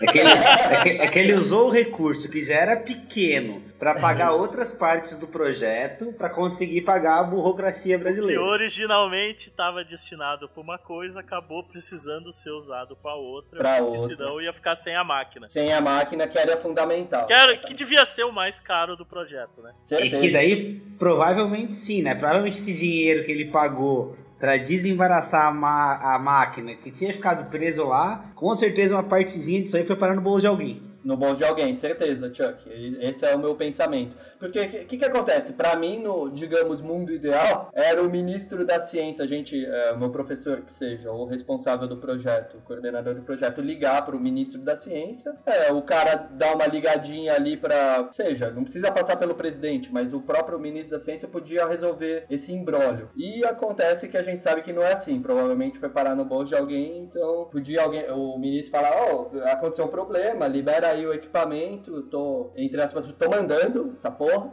[0.00, 3.62] É que, ele, é, que, é que ele usou o recurso que já era pequeno
[3.78, 8.40] para pagar outras partes do projeto para conseguir pagar a burocracia brasileira.
[8.40, 13.98] Que originalmente estava destinado para uma coisa, acabou precisando ser usado para outra, pra porque
[13.98, 14.16] outra.
[14.16, 15.46] senão ia ficar sem a máquina.
[15.46, 17.26] Sem a máquina, que era fundamental.
[17.26, 19.72] Que, era, que devia ser o mais caro do projeto, né?
[19.80, 20.16] Certeza.
[20.16, 22.14] E que daí, provavelmente sim, né?
[22.14, 27.86] Provavelmente esse dinheiro que ele pagou para desembaraçar a, a, máquina que tinha ficado preso
[27.86, 30.82] lá, com certeza uma partezinha disso aí foi parar no bolso de alguém.
[31.04, 32.68] No bolso de alguém, certeza, Chuck.
[33.00, 34.16] Esse é o meu pensamento.
[34.38, 35.52] Porque o que, que, acontece?
[35.52, 40.10] Para mim, no, digamos, mundo ideal, era o ministro da ciência, a gente, é, meu
[40.10, 44.60] professor que seja, o responsável do projeto, o coordenador do projeto, ligar para o ministro
[44.60, 45.32] da ciência.
[45.46, 50.12] É, o cara dá uma ligadinha ali para, seja, não precisa passar pelo presidente, mas
[50.12, 53.10] o próprio ministro da ciência podia resolver esse embrólio.
[53.16, 55.20] E acontece que a gente sabe que não é assim.
[55.20, 59.38] Provavelmente foi parar no bolso de alguém, então podia alguém, o ministro falar, ó, oh,
[59.44, 64.52] aconteceu um problema, libera aí o equipamento, tô, entre aspas, tô mandando essa porra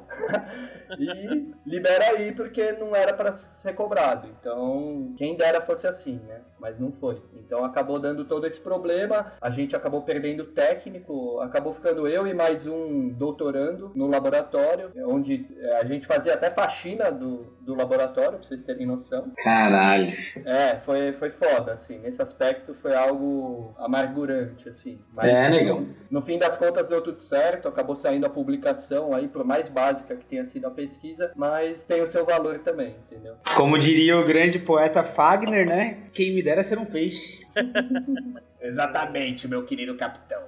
[0.97, 4.28] e libera aí porque não era para ser cobrado.
[4.39, 6.41] Então, quem dera fosse assim, né?
[6.60, 7.21] Mas não foi.
[7.34, 12.34] Então acabou dando todo esse problema, a gente acabou perdendo técnico, acabou ficando eu e
[12.34, 18.39] mais um doutorando no laboratório, onde eh, a gente fazia até faxina do, do laboratório,
[18.39, 19.32] pra vocês terem noção.
[19.43, 20.12] Caralho.
[20.45, 21.97] É, foi, foi foda, assim.
[21.99, 24.99] Nesse aspecto foi algo amargurante, assim.
[25.13, 25.63] Mas, é.
[25.63, 29.67] No, no fim das contas deu tudo certo, acabou saindo a publicação aí, por mais
[29.67, 33.35] básica que tenha sido a pesquisa, mas tem o seu valor também, entendeu?
[33.57, 36.03] Como diria o grande poeta Fagner, né?
[36.13, 37.43] Quem me dera ser um peixe.
[38.61, 40.43] Exatamente, meu querido capitão.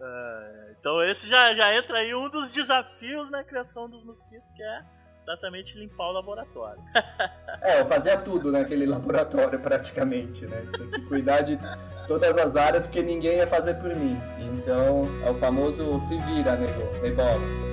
[0.00, 4.62] Uh, então esse já, já entra aí um dos desafios na criação dos mosquitos, que
[4.62, 4.80] é
[5.22, 6.82] exatamente limpar o laboratório.
[7.62, 10.64] é, eu fazia tudo naquele laboratório praticamente, né?
[10.74, 11.58] Tinha que cuidar de
[12.06, 14.18] todas as áreas porque ninguém ia fazer por mim.
[14.40, 17.71] Então é o famoso se vira, nego, rebola.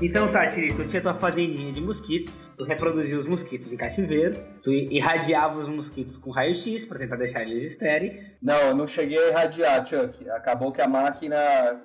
[0.00, 4.36] Então tá, Tiri, tu tinha tua fazendinha de mosquitos, tu reproduzia os mosquitos em cativeiro,
[4.62, 8.38] tu irradiava os mosquitos com raio-x pra tentar deixar eles estéreis.
[8.40, 10.30] Não, eu não cheguei a irradiar, Chuck.
[10.30, 11.36] Acabou que a máquina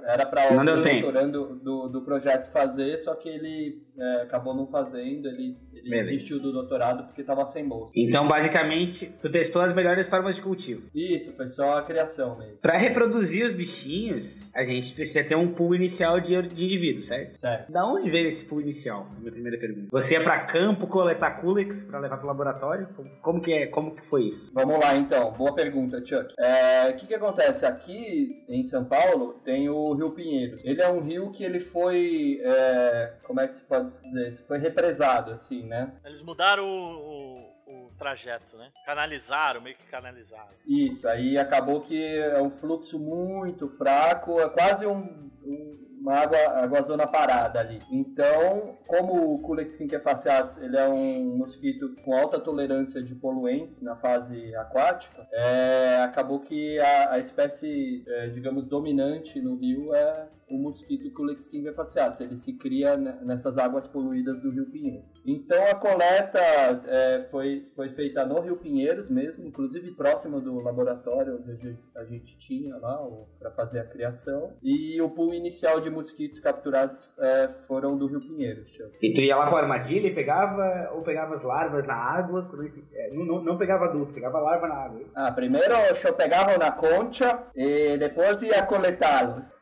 [0.05, 5.27] era pra o doutorando do, do projeto fazer, só que ele é, acabou não fazendo,
[5.27, 7.91] ele ele desistiu do doutorado porque estava sem bolsa.
[7.95, 10.83] Então, basicamente, tu testou as melhores formas de cultivo.
[10.95, 12.57] Isso, foi só a criação mesmo.
[12.61, 17.37] Para reproduzir os bichinhos, a gente precisa ter um pool inicial de, de indivíduos, certo?
[17.37, 17.71] Certo.
[17.71, 19.07] Da onde veio esse pool inicial?
[19.19, 19.87] Minha primeira pergunta.
[19.91, 22.87] Você ia para campo coletar culex para levar para o laboratório?
[23.21, 23.67] Como que é?
[23.67, 24.53] Como que foi isso?
[24.53, 25.31] Vamos lá, então.
[25.33, 26.33] Boa pergunta, Chuck.
[26.39, 27.65] É, o é, que que acontece?
[27.65, 30.63] Aqui em São Paulo tem o Rio Pinheiros.
[30.63, 34.43] Ele é um rio que ele foi, é, como é que se pode dizer?
[34.47, 35.73] Foi represado, assim, né?
[35.73, 35.91] né?
[36.05, 37.33] Eles mudaram o,
[37.67, 38.71] o, o, trajeto, né?
[38.85, 40.53] Canalizaram, meio que canalizaram.
[40.65, 46.37] Isso, aí acabou que é um fluxo muito fraco, é quase um, um uma água,
[46.37, 47.79] água zona parada ali.
[47.89, 53.95] Então, como o Culex quinquefaciatus ele é um mosquito com alta tolerância de poluentes na
[53.95, 60.59] fase aquática, é, acabou que a, a espécie, é, digamos, dominante no rio é o
[60.59, 62.21] mosquito Culexquim faciatus.
[62.21, 65.21] Ele se cria nessas águas poluídas do Rio Pinheiros.
[65.25, 71.41] Então a coleta é, foi, foi feita no Rio Pinheiros mesmo, inclusive próximo do laboratório
[71.47, 72.99] onde a gente tinha lá
[73.39, 74.53] para fazer a criação.
[74.61, 78.77] E o pool inicial de mosquitos capturados é, foram do Rio Pinheiros.
[79.01, 82.49] E tu ia lá com a armadilha e pegava ou pegava as larvas na água?
[82.93, 85.01] É, não, não, não pegava adulto, pegava larva na água.
[85.15, 89.53] Ah, primeiro eu pegava na concha e depois ia coletá-los.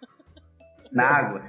[0.91, 1.41] Na água.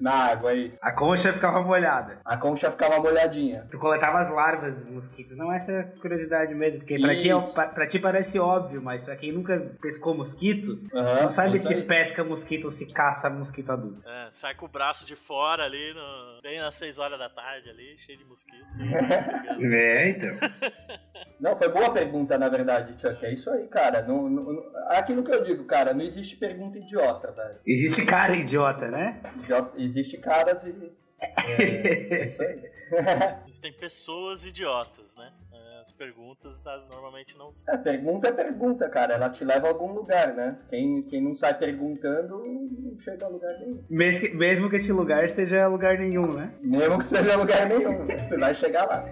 [0.00, 0.78] Na água, é isso.
[0.80, 2.18] A concha ficava molhada.
[2.24, 3.66] A concha ficava molhadinha.
[3.70, 5.36] Tu coletava as larvas dos mosquitos.
[5.36, 9.02] Não é essa curiosidade mesmo, porque pra ti, é, pra, pra, ti parece óbvio, mas
[9.02, 11.82] pra quem nunca pescou mosquito, uhum, não sabe se aí.
[11.82, 14.02] pesca mosquito ou se caça mosquito adulto.
[14.06, 17.70] É, sai com o braço de fora ali, no, bem às 6 horas da tarde
[17.70, 18.64] ali, cheio de mosquito.
[19.72, 20.30] é, então.
[21.40, 23.24] Não, foi boa pergunta, na verdade, Chuck.
[23.24, 24.02] É isso aí, cara.
[24.02, 27.58] Não, não, aquilo que eu digo, cara, não existe pergunta idiota, velho.
[27.66, 29.20] Existe cara idiota, né?
[29.42, 30.92] Idiota, existe caras e.
[31.20, 32.74] É, é isso aí.
[33.46, 35.30] Existem pessoas idiotas, né?
[35.52, 39.14] É, As perguntas das, normalmente não É, pergunta é pergunta, cara.
[39.14, 40.58] Ela te leva a algum lugar, né?
[40.68, 43.82] Quem, quem não sai perguntando não chega a lugar nenhum.
[43.88, 46.52] Mesmo que, mesmo que esse lugar seja lugar nenhum, né?
[46.62, 49.04] Mesmo que seja lugar nenhum, você vai chegar lá.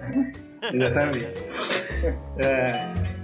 [0.73, 1.27] Exatamente.
[2.45, 3.22] é.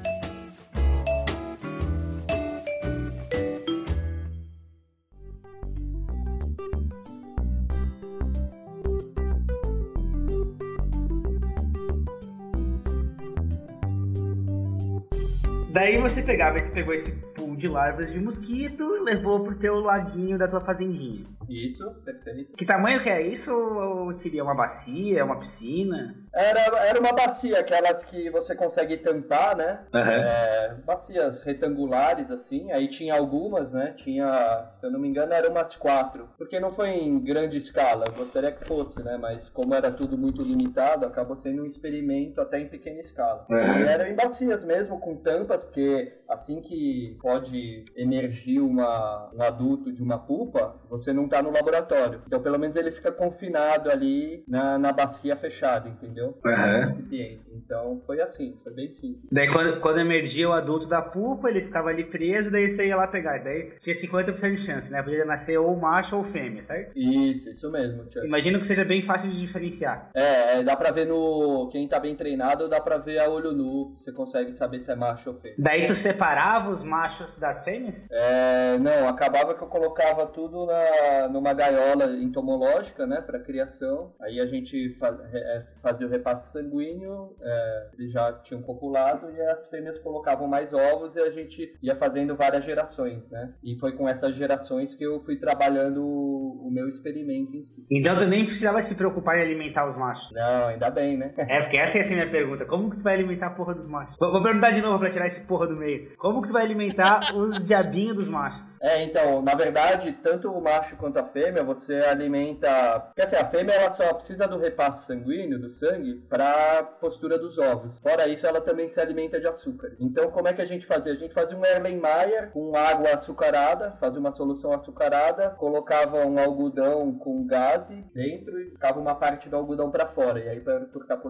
[15.78, 19.76] Daí você pegava, você pegou esse pool de larvas de mosquito e levou pro teu
[19.78, 21.24] laguinho da tua fazendinha.
[21.48, 22.56] Isso, perfeito.
[22.56, 23.52] Que tamanho que é isso?
[23.52, 26.14] Ou teria uma bacia, uma piscina?
[26.34, 29.80] Era, era uma bacia, aquelas que você consegue tampar, né?
[29.94, 30.00] Uhum.
[30.00, 32.70] É, bacias retangulares, assim.
[32.70, 33.94] Aí tinha algumas, né?
[33.96, 36.28] Tinha, se eu não me engano, eram umas quatro.
[36.36, 39.16] Porque não foi em grande escala, eu gostaria que fosse, né?
[39.16, 43.46] Mas como era tudo muito limitado, acabou sendo um experimento até em pequena escala.
[43.48, 43.56] Uhum.
[43.56, 49.92] E eram em bacias mesmo, com tampas, porque assim que pode emergir uma, um adulto
[49.92, 52.22] de uma pupa, você não tá no laboratório.
[52.26, 56.38] Então, pelo menos ele fica confinado ali na, na bacia fechada, entendeu?
[56.44, 57.38] Uhum.
[57.52, 59.28] Então, foi assim, foi bem simples.
[59.30, 62.96] Daí quando, quando emergia o adulto da pupa, ele ficava ali preso, daí você ia
[62.96, 63.38] lá pegar.
[63.38, 65.02] Daí tinha 50% de chance, né?
[65.02, 66.96] Podia nascer ou macho ou fêmea, certo?
[66.96, 68.26] Isso, isso mesmo, Chuck.
[68.26, 70.10] Imagino que seja bem fácil de diferenciar.
[70.14, 71.68] É, é, dá pra ver no.
[71.70, 73.96] Quem tá bem treinado, dá pra ver a olho nu.
[73.98, 75.56] Você consegue saber se é macho ou fêmea.
[75.58, 78.06] Daí tu separava os machos das fêmeas?
[78.10, 84.14] É, não, acabava que eu colocava tudo na, numa gaiola entomológica, né, para criação.
[84.20, 89.40] Aí a gente fa- é, fazia o repasse sanguíneo, é, eles já tinham copulado e
[89.42, 93.54] as fêmeas colocavam mais ovos e a gente ia fazendo várias gerações, né?
[93.62, 97.86] E foi com essas gerações que eu fui trabalhando o, o meu experimento em si.
[97.90, 100.30] Então tu nem precisava se preocupar em alimentar os machos.
[100.32, 101.32] Não, ainda bem, né?
[101.36, 102.66] É, porque essa ser a minha pergunta.
[102.66, 104.16] Como que tu vai alimentar a porra dos machos?
[104.18, 106.14] Vou, vou perguntar de novo pra tirar esse porra do meio.
[106.16, 108.62] Como que tu vai alimentar os diabinhos dos machos?
[108.80, 113.00] É, então, na verdade, tanto o macho quanto a fêmea, você alimenta.
[113.00, 117.58] Porque assim, a fêmea ela só precisa do repasse sanguíneo, do sangue, para postura dos
[117.58, 117.98] ovos.
[117.98, 119.94] Fora isso, ela também se alimenta de açúcar.
[120.00, 121.12] Então, como é que a gente fazia?
[121.12, 127.12] A gente fazia um Erlenmeyer com água açucarada, fazia uma solução açucarada, colocava um algodão
[127.12, 130.40] com gás dentro e ficava uma parte do algodão para fora.
[130.40, 130.86] E aí, para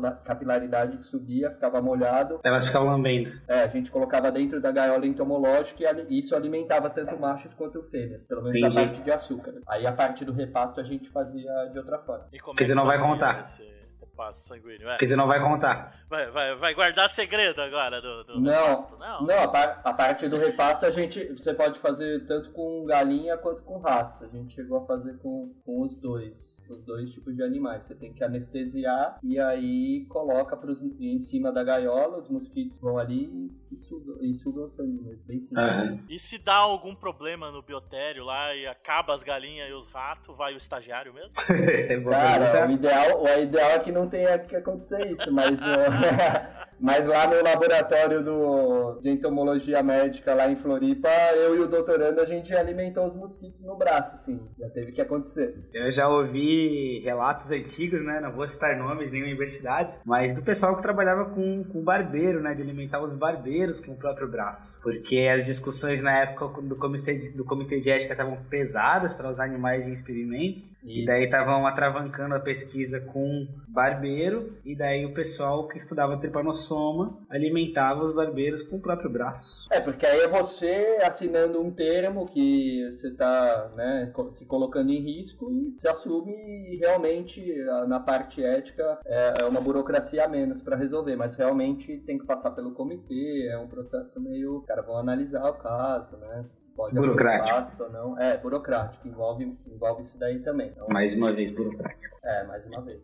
[0.09, 2.41] a capilaridade subia, ficava molhado.
[2.43, 3.31] Elas ficavam lambendo.
[3.47, 8.27] É, a gente colocava dentro da gaiola entomológica e isso alimentava tanto machos quanto fêmeas,
[8.27, 8.79] pelo menos Entendi.
[8.79, 9.55] a parte de açúcar.
[9.67, 12.27] Aí a parte do repasto a gente fazia de outra forma.
[12.33, 13.41] E como Quer é dizer, não vai contar.
[13.41, 13.78] Esse
[14.19, 14.93] repasso sanguíneo, é.
[14.93, 15.95] Porque tu não vai contar.
[16.11, 18.99] Vai, vai, vai guardar segredo agora do, do Não, repasto?
[18.99, 19.23] Não.
[19.23, 23.37] não, a, par- a parte do repasto a gente você pode fazer tanto com galinha
[23.37, 24.23] quanto com ratos.
[24.23, 27.85] A gente chegou a fazer com, com os dois, os dois tipos de animais.
[27.85, 32.99] Você tem que anestesiar e aí coloca pros, em cima da gaiola, os mosquitos vão
[32.99, 36.01] ali e, se sugam, e sugam o sangue mesmo, bem simples.
[36.09, 40.37] E se dá algum problema no biotério lá e acaba as galinhas e os ratos,
[40.37, 41.33] vai o estagiário mesmo?
[41.69, 42.73] É Cara, o pergunta.
[42.73, 45.57] ideal, o ideal é que não tenha que acontecer isso, mas,
[46.81, 52.21] mas lá no laboratório do, de entomologia médica lá em Floripa, eu e o doutorando
[52.21, 54.49] a gente alimentou os mosquitos no braço, sim.
[54.59, 55.55] Já teve que acontecer.
[55.73, 58.21] Eu já ouvi relatos antigos, né?
[58.21, 62.55] Não vou citar nomes nem universidades, mas do pessoal que trabalhava com, com barbeiro, né?
[62.55, 64.81] De alimentar os barbeiros com o próprio braço.
[64.83, 69.31] Porque as discussões na época do comitê de, do comitê de ética estavam pesadas para
[69.31, 70.75] os animais em experimentos.
[70.83, 71.07] E Isso.
[71.07, 73.98] daí estavam atravancando a pesquisa com barbeiro.
[74.07, 79.69] E daí o pessoal que estudava tripanossoma alimentava os barbeiros com o próprio braço.
[79.71, 85.01] É, porque aí é você assinando um termo que você está né, se colocando em
[85.01, 90.29] risco e se assume e realmente a- na parte ética é é uma burocracia a
[90.29, 94.59] menos para resolver, mas realmente tem que passar pelo comitê, é um processo meio.
[94.59, 96.45] Os caras vão analisar o caso, né?
[96.75, 97.83] Pode Burocrático.
[97.85, 98.19] ou não.
[98.19, 100.69] É, burocrático, envolve, envolve isso daí também.
[100.69, 102.17] Então, Mais uma vez, burocrático.
[102.25, 103.01] é, mais uma vez.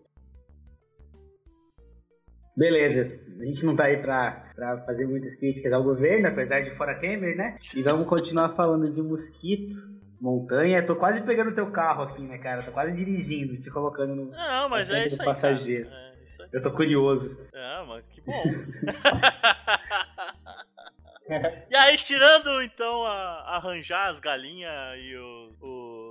[2.56, 6.76] Beleza, a gente não tá aí pra, pra fazer muitas críticas ao governo, apesar de
[6.76, 7.56] fora Temer, né?
[7.74, 9.76] E vamos continuar falando de mosquito,
[10.20, 10.86] montanha.
[10.86, 12.62] Tô quase pegando teu carro aqui, né, cara?
[12.62, 14.30] Tô quase dirigindo, te colocando no.
[14.30, 15.26] Não, mas é isso aí.
[15.26, 15.88] passageiro.
[15.88, 16.48] É isso aí.
[16.52, 17.36] Eu tô curioso.
[17.52, 18.44] É, mas que bom.
[21.70, 25.56] e aí, tirando então a, arranjar as galinhas e os,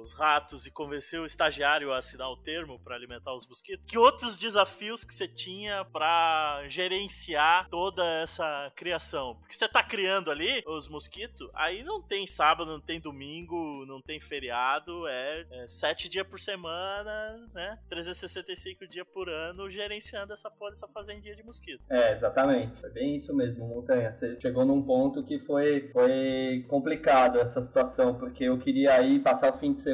[0.03, 3.85] os ratos e convencer o estagiário a assinar o termo para alimentar os mosquitos?
[3.85, 9.35] Que outros desafios que você tinha para gerenciar toda essa criação?
[9.35, 14.01] Porque você tá criando ali os mosquitos, aí não tem sábado, não tem domingo, não
[14.01, 17.79] tem feriado, é, é sete dias por semana, né?
[17.89, 21.81] 365 dias por ano gerenciando essa porra, essa fazendinha de mosquito.
[21.89, 22.79] É, exatamente.
[22.81, 24.13] Foi bem isso mesmo, Montanha.
[24.13, 29.53] Você chegou num ponto que foi, foi complicado essa situação, porque eu queria ir passar
[29.53, 29.92] o fim de semana,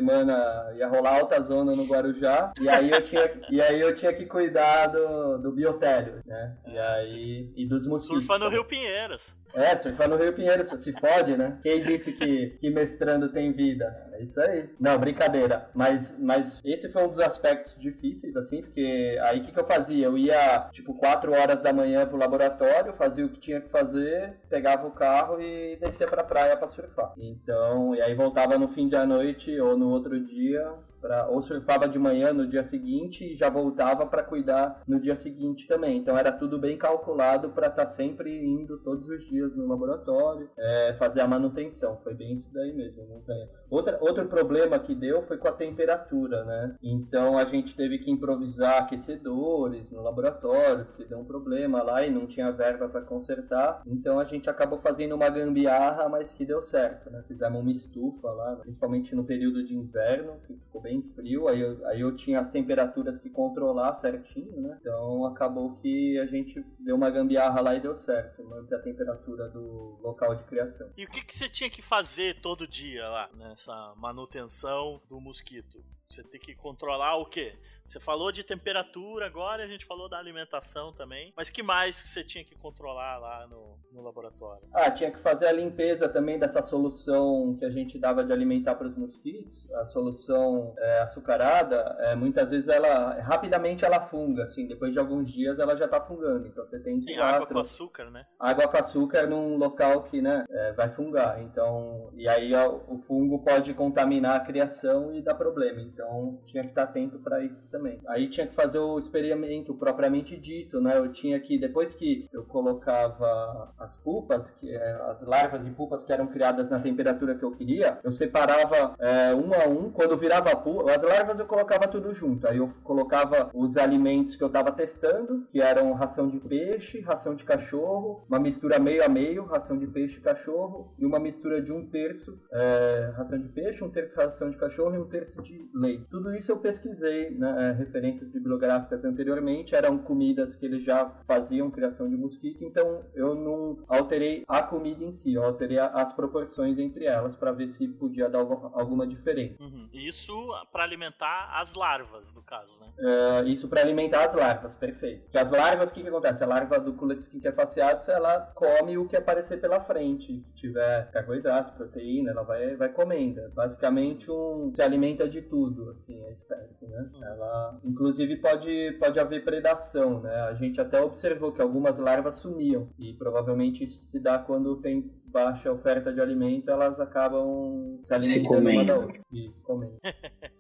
[0.75, 4.25] ia rolar alta zona no Guarujá, e aí eu tinha, e aí eu tinha que
[4.25, 6.55] cuidar do, do biotélio, né?
[6.67, 7.53] E aí.
[7.55, 8.25] E dos mosquitos.
[8.25, 9.35] Surfa no Rio Pinheiros.
[9.53, 11.59] É, surfar no Rio Pinheiros, se fode, né?
[11.63, 14.08] Quem disse que, que mestrando tem vida?
[14.19, 14.69] É isso aí.
[14.77, 15.69] Não, brincadeira.
[15.73, 19.65] Mas, mas esse foi um dos aspectos difíceis, assim, porque aí o que, que eu
[19.65, 20.05] fazia?
[20.07, 24.37] Eu ia, tipo, 4 horas da manhã pro laboratório, fazia o que tinha que fazer,
[24.49, 27.13] pegava o carro e descia pra praia pra surfar.
[27.17, 30.69] Então, e aí voltava no fim da noite ou no outro dia
[31.01, 35.15] Pra, ou surfava de manhã no dia seguinte e já voltava para cuidar no dia
[35.15, 35.97] seguinte também.
[35.97, 40.49] Então era tudo bem calculado para estar tá sempre indo todos os dias no laboratório,
[40.57, 41.97] é, fazer a manutenção.
[42.03, 43.07] Foi bem isso daí mesmo.
[43.07, 43.49] Montanha.
[43.69, 46.75] Outra, outro problema que deu foi com a temperatura, né?
[46.81, 52.09] Então a gente teve que improvisar aquecedores no laboratório, porque deu um problema lá e
[52.09, 53.81] não tinha verba para consertar.
[53.85, 57.23] Então a gente acabou fazendo uma gambiarra, mas que deu certo, né?
[57.27, 61.61] Fizemos uma estufa lá, principalmente no período de inverno, que ficou bem bem frio, aí
[61.61, 64.77] eu, aí eu tinha as temperaturas que controlar certinho, né?
[64.81, 69.47] Então acabou que a gente deu uma gambiarra lá e deu certo, manter a temperatura
[69.49, 70.91] do local de criação.
[70.97, 75.83] E o que, que você tinha que fazer todo dia lá, nessa manutenção do mosquito?
[76.11, 77.53] Você tem que controlar o quê?
[77.85, 81.33] Você falou de temperatura agora, a gente falou da alimentação também.
[81.35, 84.67] Mas que mais que você tinha que controlar lá no, no laboratório?
[84.73, 88.75] Ah, tinha que fazer a limpeza também dessa solução que a gente dava de alimentar
[88.75, 89.71] para os mosquitos.
[89.73, 95.31] A solução é, açucarada, é, muitas vezes ela rapidamente ela funga, assim, depois de alguns
[95.31, 96.47] dias ela já está fungando.
[96.47, 98.25] Então você tem que água com açúcar, né?
[98.39, 101.41] Água com açúcar num local que, né, é, vai fungar.
[101.41, 105.81] Então, e aí o fungo pode contaminar a criação e dar problema.
[105.81, 105.98] Então,
[106.45, 107.99] tinha que estar atento para isso também também.
[108.07, 110.97] Aí tinha que fazer o experimento propriamente dito, né?
[110.97, 116.03] Eu tinha que, depois que eu colocava as pupas, que é, as larvas e pupas
[116.03, 119.89] que eram criadas na temperatura que eu queria, eu separava é, um a um.
[119.89, 122.47] Quando virava pupa, as larvas eu colocava tudo junto.
[122.47, 127.33] Aí eu colocava os alimentos que eu estava testando, que eram ração de peixe, ração
[127.33, 131.61] de cachorro, uma mistura meio a meio, ração de peixe e cachorro, e uma mistura
[131.61, 135.41] de um terço é, ração de peixe, um terço ração de cachorro e um terço
[135.41, 135.88] de leite.
[136.09, 137.71] Tudo isso eu pesquisei, né?
[137.77, 143.83] referências bibliográficas anteriormente, eram comidas que eles já faziam criação de mosquito, então eu não
[143.87, 148.29] alterei a comida em si, eu alterei as proporções entre elas para ver se podia
[148.29, 149.61] dar alguma diferença.
[149.61, 149.89] Uhum.
[149.93, 150.33] Isso
[150.71, 152.87] para alimentar as larvas, no caso, né?
[152.99, 155.23] Uh, isso para alimentar as larvas, perfeito.
[155.23, 156.43] Porque as larvas, o que, que acontece?
[156.43, 160.43] A larva do Culex quinquefaciatus, ela come o que aparecer pela frente.
[160.49, 163.39] Se tiver carboidrato, proteína, ela vai, vai comendo.
[163.39, 167.09] É basicamente, um, se alimenta de tudo, assim, a espécie, né?
[167.13, 167.23] Uhum.
[167.23, 170.35] Ela inclusive pode, pode haver predação, né?
[170.41, 175.11] A gente até observou que algumas larvas sumiam e provavelmente isso se dá quando tem
[175.25, 179.21] baixa oferta de alimento, elas acabam se alimentando se uma da outra.
[179.31, 179.99] Isso, comendo.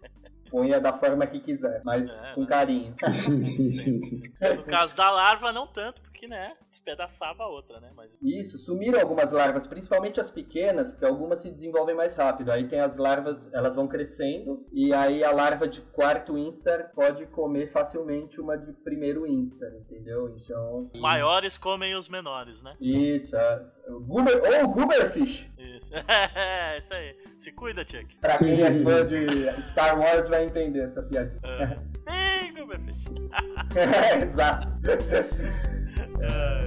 [0.49, 2.47] ponha da forma que quiser, mas é, com né?
[2.47, 2.95] carinho.
[4.57, 7.91] no caso da larva, não tanto, porque, né, despedaçava a outra, né?
[7.95, 8.17] Mas...
[8.21, 12.51] Isso, sumiram algumas larvas, principalmente as pequenas, porque algumas se desenvolvem mais rápido.
[12.51, 17.25] Aí tem as larvas, elas vão crescendo, e aí a larva de quarto instar pode
[17.27, 20.35] comer facilmente uma de primeiro instar, entendeu?
[20.37, 20.89] Então...
[20.93, 22.75] Os maiores comem os menores, né?
[22.79, 23.65] Isso, é.
[23.87, 25.49] Guber, ou Guberfish.
[25.57, 25.91] Isso.
[26.79, 27.15] é, isso aí.
[27.37, 28.15] Se cuida, Chuck.
[28.19, 31.39] Pra quem é fã de Star Wars, vai entender essa piadinha.
[32.05, 33.29] Bingo, meu filho.
[33.75, 34.73] é, exato.
[36.21, 36.49] É.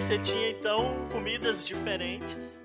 [0.00, 2.62] Você tinha então comidas diferentes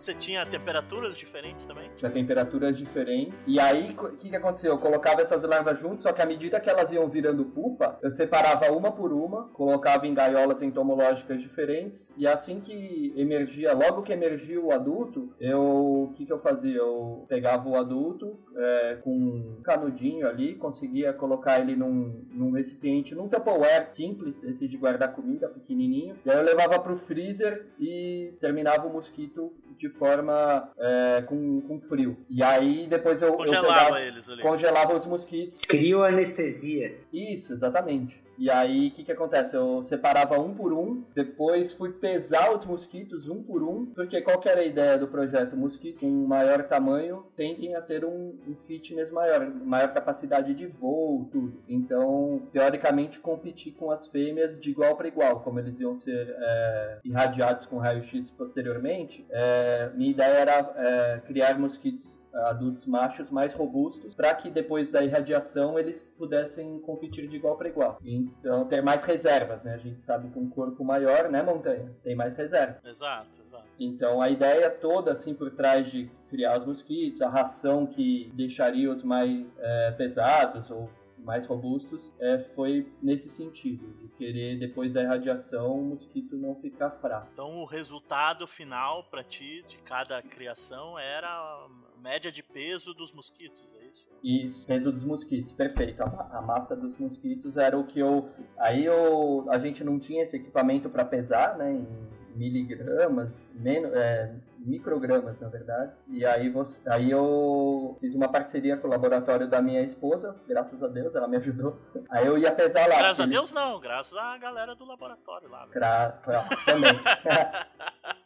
[0.00, 1.90] você tinha temperaturas diferentes também?
[1.94, 3.38] Tinha temperaturas diferentes.
[3.46, 4.72] E aí, o que, que aconteceu?
[4.72, 8.10] Eu colocava essas larvas juntas, só que à medida que elas iam virando pupa, eu
[8.10, 12.10] separava uma por uma, colocava em gaiolas entomológicas diferentes.
[12.16, 15.60] E assim que emergia, logo que emergia o adulto, eu.
[16.00, 16.78] O que, que eu fazia?
[16.78, 23.14] Eu pegava o adulto é, com um canudinho ali, conseguia colocar ele num, num recipiente,
[23.14, 26.16] num Tupperware simples, esse de guardar comida, pequenininho.
[26.24, 31.80] E aí eu levava pro freezer e terminava o mosquito de forma é, com, com
[31.80, 32.16] frio.
[32.28, 34.42] E aí depois eu congelava eu pegava, eles ali.
[34.42, 35.58] Congelava os mosquitos.
[35.58, 36.98] Crioanestesia.
[37.12, 38.22] Isso, exatamente.
[38.40, 39.54] E aí, o que que acontece?
[39.54, 44.40] Eu separava um por um, depois fui pesar os mosquitos um por um, porque qual
[44.46, 45.54] era a ideia do projeto?
[45.54, 51.28] Mosquito com maior tamanho tendem a ter um, um fitness maior, maior capacidade de voo,
[51.30, 51.62] tudo.
[51.68, 56.98] Então, teoricamente, competir com as fêmeas de igual para igual, como eles iam ser é,
[57.04, 59.26] irradiados com raio-x posteriormente.
[59.28, 65.02] É, minha ideia era é, criar mosquitos adultos machos mais robustos para que depois da
[65.02, 67.98] irradiação eles pudessem competir de igual para igual.
[68.04, 69.74] Então ter mais reservas, né?
[69.74, 72.80] A gente sabe que um corpo maior, né, montanha, tem mais reserva.
[72.84, 73.64] Exato, exato.
[73.78, 78.90] Então a ideia toda assim por trás de criar os mosquitos, a ração que deixaria
[78.90, 80.88] os mais é, pesados ou
[81.24, 86.90] mais robustos, é, foi nesse sentido, de querer, depois da irradiação, o mosquito não ficar
[86.92, 87.28] fraco.
[87.32, 91.68] Então o resultado final para ti de cada criação era
[92.00, 94.08] média de peso dos mosquitos, é isso?
[94.22, 96.02] Isso, peso dos mosquitos, perfeito.
[96.02, 98.28] A, a, massa dos mosquitos era o que eu.
[98.58, 101.72] Aí eu, a gente não tinha esse equipamento para pesar, né?
[101.72, 105.92] Em miligramas, menos, é, microgramas, na verdade.
[106.08, 110.82] E aí, você, aí eu fiz uma parceria com o laboratório da minha esposa, graças
[110.82, 111.78] a Deus, ela me ajudou.
[112.08, 112.98] Aí eu ia pesar lá.
[112.98, 115.66] Graças a Deus não, graças à galera do laboratório lá.
[115.66, 116.20] Gra...
[116.64, 116.92] Também.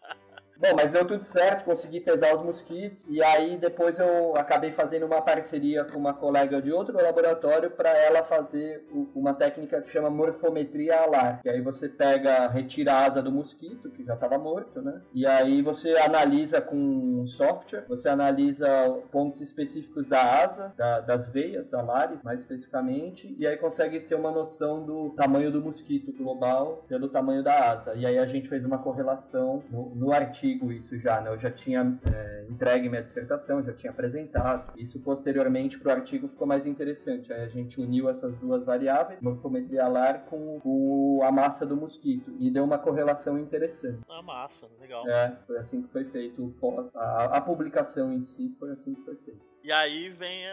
[0.64, 5.04] Bom, mas deu tudo certo, consegui pesar os mosquitos e aí depois eu acabei fazendo
[5.04, 8.82] uma parceria com uma colega de outro laboratório para ela fazer
[9.14, 13.90] uma técnica que chama morfometria alar, que aí você pega, retira a asa do mosquito
[13.90, 15.02] que já estava morto, né?
[15.12, 18.66] E aí você analisa com um software, você analisa
[19.12, 24.30] pontos específicos da asa, da, das veias alares, mais especificamente, e aí consegue ter uma
[24.30, 27.92] noção do tamanho do mosquito global pelo tamanho da asa.
[27.92, 31.30] E aí a gente fez uma correlação no, no artigo isso já, né?
[31.30, 34.72] Eu já tinha é, entregue minha dissertação, já tinha apresentado.
[34.78, 37.32] Isso posteriormente para o artigo ficou mais interessante.
[37.32, 42.34] Aí a gente uniu essas duas variáveis, morfometria alar com, com a massa do mosquito
[42.38, 44.00] e deu uma correlação interessante.
[44.08, 45.08] A massa, legal.
[45.08, 46.94] É, foi assim que foi feito o pós.
[46.94, 49.53] A, a publicação em si foi assim que foi feito.
[49.64, 50.44] E aí vem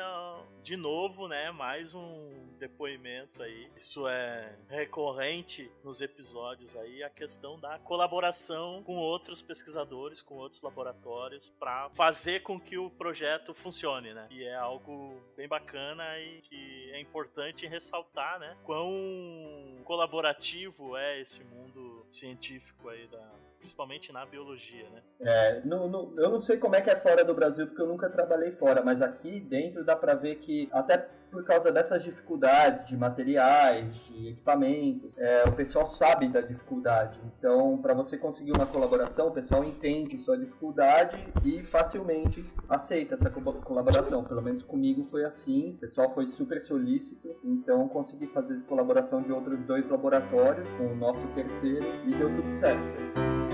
[0.64, 3.70] de novo, né, mais um depoimento aí.
[3.76, 10.62] Isso é recorrente nos episódios aí, a questão da colaboração com outros pesquisadores, com outros
[10.62, 14.28] laboratórios para fazer com que o projeto funcione, né?
[14.32, 21.43] E é algo bem bacana e que é importante ressaltar, né, quão colaborativo é esse
[21.43, 25.01] mundo científico aí da principalmente na biologia, né?
[25.22, 27.88] É, no, no, eu não sei como é que é fora do Brasil, porque eu
[27.88, 30.97] nunca trabalhei fora, mas aqui dentro dá para ver que até
[31.32, 37.22] por causa dessas dificuldades de materiais, de equipamentos, é, o pessoal sabe da dificuldade.
[37.38, 43.30] Então, para você conseguir uma colaboração, o pessoal entende sua dificuldade e facilmente aceita essa
[43.30, 44.26] colaboração.
[44.26, 45.76] Pelo menos comigo foi assim.
[45.76, 50.95] O pessoal foi super solícito, então consegui fazer colaboração de outros dois laboratórios com o
[50.95, 53.51] nosso terceiro e deu tudo certo.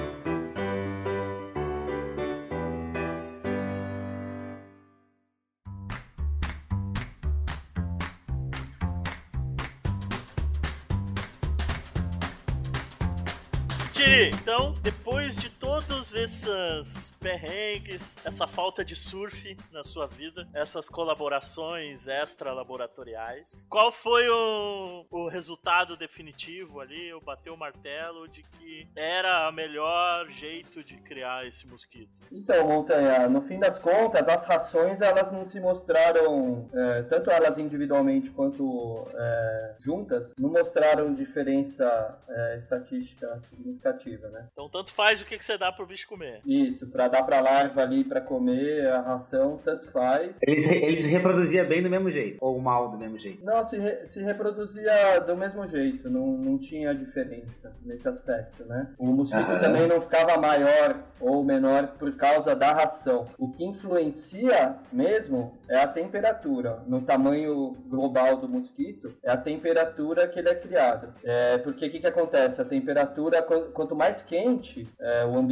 [14.25, 22.07] Então, depois de todos esses perrengues, essa falta de surf na sua vida, essas colaborações
[22.07, 27.09] extra-laboratoriais, qual foi o, o resultado definitivo ali?
[27.09, 32.15] Eu bateu o martelo de que era o melhor jeito de criar esse mosquito.
[32.31, 37.57] Então, Montanha, no fim das contas, as rações elas não se mostraram, é, tanto elas
[37.57, 44.47] individualmente quanto é, juntas, não mostraram diferença é, estatística significativa, né?
[44.53, 46.41] Então, tanto faz o que, que você dá pro bicho comer.
[46.45, 50.35] Isso, para dar pra larva ali para comer, a ração, tanto faz.
[50.41, 53.43] Eles, eles reproduzia bem do mesmo jeito, ou mal do mesmo jeito?
[53.43, 58.89] Não, se, re, se reproduzia do mesmo jeito, não, não tinha diferença nesse aspecto, né?
[58.97, 59.59] O mosquito uhum.
[59.59, 63.25] também não ficava maior ou menor por causa da ração.
[63.37, 66.83] O que influencia mesmo é a temperatura.
[66.87, 71.13] No tamanho global do mosquito, é a temperatura que ele é criado.
[71.23, 72.61] É, porque o que, que acontece?
[72.61, 75.46] A temperatura, quanto mais quente é, o ambiente,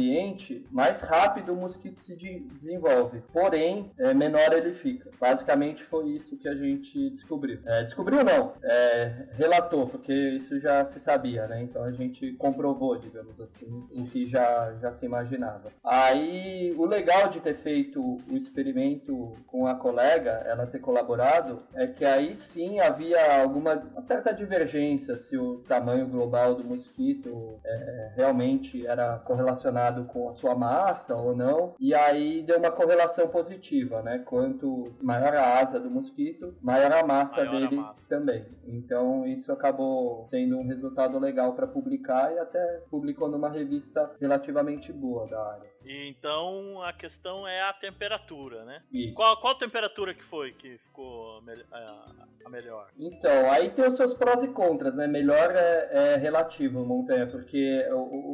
[0.70, 3.22] mais rápido o mosquito se de desenvolve.
[3.32, 5.10] Porém, é, menor ele fica.
[5.20, 7.60] Basicamente foi isso que a gente descobriu.
[7.64, 11.62] É, descobriu não, é, relatou, porque isso já se sabia, né?
[11.62, 13.66] Então a gente comprovou, digamos assim,
[13.96, 15.70] o que já, já se imaginava.
[15.84, 21.86] Aí, o legal de ter feito o experimento com a colega, ela ter colaborado, é
[21.86, 28.86] que aí sim havia alguma certa divergência se o tamanho global do mosquito é, realmente
[28.86, 31.74] era correlacionado com a sua massa ou não.
[31.78, 34.18] E aí deu uma correlação positiva, né?
[34.20, 38.08] Quanto maior a asa do mosquito, maior a massa maior dele a massa.
[38.08, 38.46] também.
[38.66, 44.92] Então isso acabou sendo um resultado legal para publicar e até publicou numa revista relativamente
[44.92, 45.75] boa da área.
[45.86, 48.82] E então a questão é a temperatura, né?
[48.92, 49.14] Isso.
[49.14, 52.88] Qual, qual temperatura que foi que ficou a, melhor?
[52.98, 55.06] Então, aí tem os seus prós e contras, né?
[55.06, 57.86] Melhor é, é relativo, Montanha, porque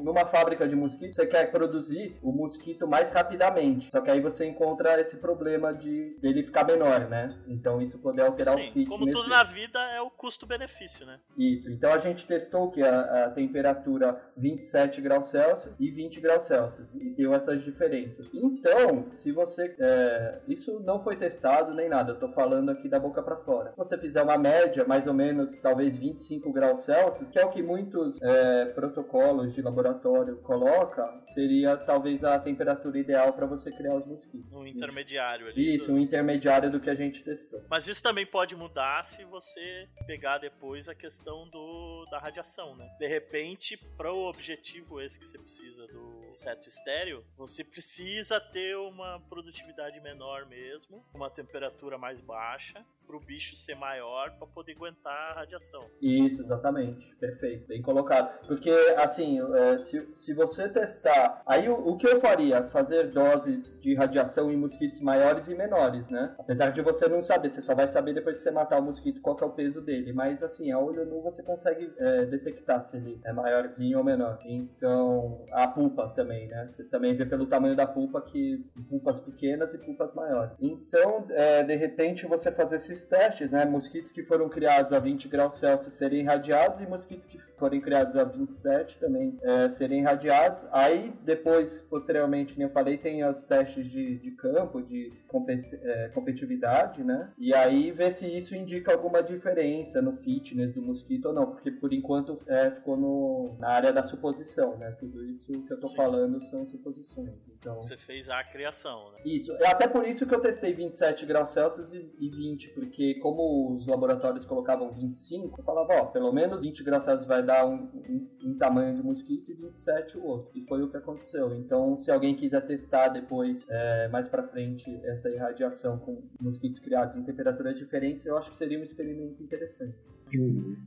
[0.03, 3.91] numa fábrica de mosquito você quer produzir o mosquito mais rapidamente.
[3.91, 7.29] Só que aí você encontra esse problema de dele ficar menor, né?
[7.47, 8.89] Então isso poder alterar Sim, o fit.
[8.89, 11.21] Como tudo na vida é o custo-benefício, né?
[11.37, 11.71] Isso.
[11.71, 16.95] Então a gente testou que a, a temperatura 27 graus Celsius e 20 graus Celsius
[16.95, 18.31] e deu essas diferenças.
[18.33, 22.99] Então, se você é, isso não foi testado nem nada, eu tô falando aqui da
[22.99, 23.71] boca para fora.
[23.71, 27.51] Se você fizer uma média, mais ou menos, talvez 25 graus Celsius, que é o
[27.51, 33.97] que muitos é, protocolos de laboratório colocam, seria talvez a temperatura ideal para você criar
[33.97, 34.53] os mosquitos.
[34.53, 35.75] Um intermediário ali.
[35.75, 35.95] Isso, do...
[35.95, 37.63] um intermediário do que a gente testou.
[37.69, 42.89] Mas isso também pode mudar se você pegar depois a questão do, da radiação, né?
[42.99, 48.77] De repente, para o objetivo esse que você precisa do inseto estéreo, você precisa ter
[48.77, 54.73] uma produtividade menor mesmo, uma temperatura mais baixa, para o bicho ser maior para poder
[54.73, 55.81] aguentar a radiação.
[56.01, 57.15] Isso, exatamente.
[57.17, 58.47] Perfeito, bem colocado.
[58.47, 61.43] Porque, assim, é, se, se você testar.
[61.45, 62.69] Aí o, o, que eu faria?
[62.71, 66.35] Fazer doses de radiação em mosquitos maiores e menores, né?
[66.39, 69.21] Apesar de você não saber, você só vai saber depois que você matar o mosquito
[69.21, 70.13] qual é o peso dele.
[70.13, 74.39] Mas, assim, a olho nu você consegue é, detectar se ele é maiorzinho ou menor.
[74.45, 76.69] Então, a pulpa também, né?
[76.71, 80.53] Você também vê pelo tamanho da pulpa que pulpas pequenas e pulpas maiores.
[80.61, 83.65] Então, é, de repente, você fazer esses testes, né?
[83.65, 88.17] Mosquitos que foram criados a 20 graus Celsius serem irradiados e mosquitos que forem criados
[88.17, 90.65] a 27 também é, serem irradiados.
[90.71, 96.11] Aí, depois, posteriormente, como eu falei, tem os testes de, de campo, de compet, é,
[96.15, 97.31] competitividade, né?
[97.39, 101.71] E aí ver se isso indica alguma diferença no fitness do mosquito ou não, porque
[101.71, 104.91] por enquanto é, ficou no, na área da suposição, né?
[104.93, 105.97] Tudo isso que eu tô Sim.
[105.97, 107.12] falando são suposições.
[107.21, 107.77] Então...
[107.77, 109.19] Você fez a criação, né?
[109.25, 109.53] Isso.
[109.57, 113.77] É até por isso que eu testei 27 graus Celsius e, e 20, porque como
[113.77, 117.89] os laboratórios colocavam 25, eu falava, ó, pelo menos 20 graus Celsius vai dar um,
[118.09, 120.51] um, um, tamanho de mosquito e 27 o outro.
[120.55, 121.53] E foi o que aconteceu.
[121.55, 127.15] Então, se alguém quiser testar depois, é, mais para frente, essa irradiação com mosquitos criados
[127.15, 129.97] em temperaturas diferentes, eu acho que seria um experimento interessante.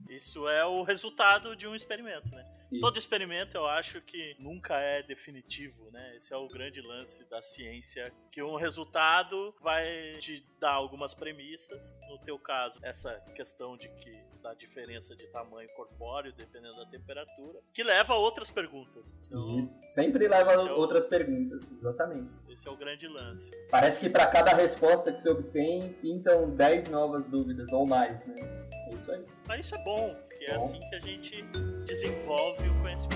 [0.09, 2.54] Isso é o resultado de um experimento, né?
[2.79, 6.15] Todo experimento eu acho que nunca é definitivo, né?
[6.17, 11.97] Esse é o grande lance da ciência, que um resultado vai te dar algumas premissas.
[12.09, 14.11] No teu caso, essa questão de que
[14.45, 19.17] da diferença de tamanho corpóreo dependendo da temperatura, que leva a outras perguntas.
[19.25, 22.31] Então, Sempre leva a é outras perguntas, exatamente.
[22.49, 23.49] Esse é o grande lance.
[23.71, 28.35] Parece que para cada resposta que você obtém, pintam 10 novas dúvidas ou mais, né?
[28.85, 29.25] É isso aí.
[29.47, 31.45] Mas isso é bom, porque é assim que a gente
[31.85, 33.15] desenvolve o conhecimento.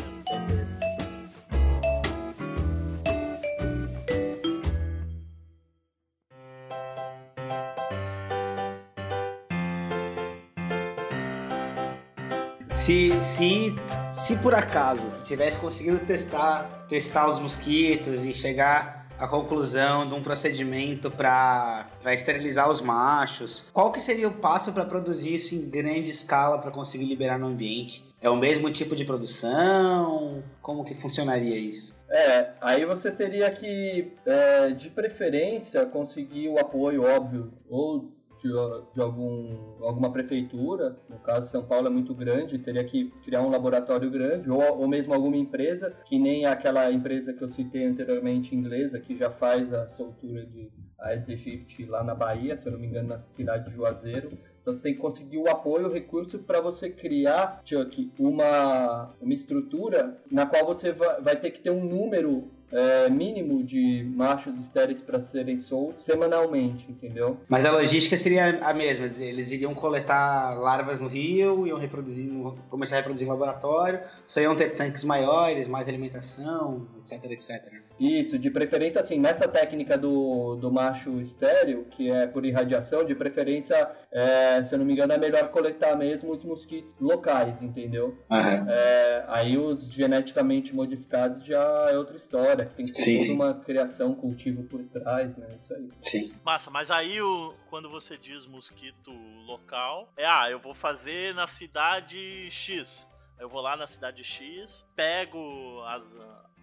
[12.76, 13.76] Se, se,
[14.12, 20.14] se por acaso tu tivesse conseguido testar, testar os mosquitos e chegar a conclusão de
[20.14, 23.70] um procedimento para esterilizar os machos.
[23.74, 27.48] Qual que seria o passo para produzir isso em grande escala para conseguir liberar no
[27.48, 28.04] ambiente?
[28.22, 30.42] É o mesmo tipo de produção?
[30.62, 31.94] Como que funcionaria isso?
[32.10, 38.10] É, aí você teria que, é, de preferência, conseguir o apoio, óbvio, ou
[38.42, 38.50] de,
[38.94, 43.50] de algum, alguma prefeitura, no caso São Paulo é muito grande, teria que criar um
[43.50, 48.56] laboratório grande, ou, ou mesmo alguma empresa, que nem aquela empresa que eu citei anteriormente,
[48.56, 52.80] inglesa, que já faz a soltura de Aedes aegypti lá na Bahia, se eu não
[52.80, 54.38] me engano, na cidade de Juazeiro.
[54.62, 59.34] Então você tem que conseguir o apoio, o recurso para você criar, Chuck, uma, uma
[59.34, 64.58] estrutura na qual você vai, vai ter que ter um número é, mínimo de machos
[64.58, 67.38] estéreis para serem soltos semanalmente, entendeu?
[67.48, 72.30] Mas a logística seria a mesma, eles iriam coletar larvas no rio, iam reproduzir,
[72.70, 77.74] começar a reproduzir no laboratório, só iam ter tanques maiores, mais alimentação, etc, etc.
[78.00, 83.14] Isso, de preferência assim, nessa técnica do, do macho estéreo, que é por irradiação, de
[83.14, 88.18] preferência, é, se eu não me engano, é melhor coletar mesmo os mosquitos locais, entendeu?
[88.30, 88.70] Uhum.
[88.70, 93.34] É, aí os geneticamente modificados já é outra história tem que ter sim, toda sim.
[93.36, 95.58] uma criação, cultivo por trás, né?
[95.62, 95.90] Isso aí.
[96.02, 96.32] Sim.
[96.44, 99.12] Massa, mas aí o, quando você diz mosquito
[99.46, 103.08] local, é ah, eu vou fazer na cidade X.
[103.40, 106.04] Eu vou lá na cidade X, pego as,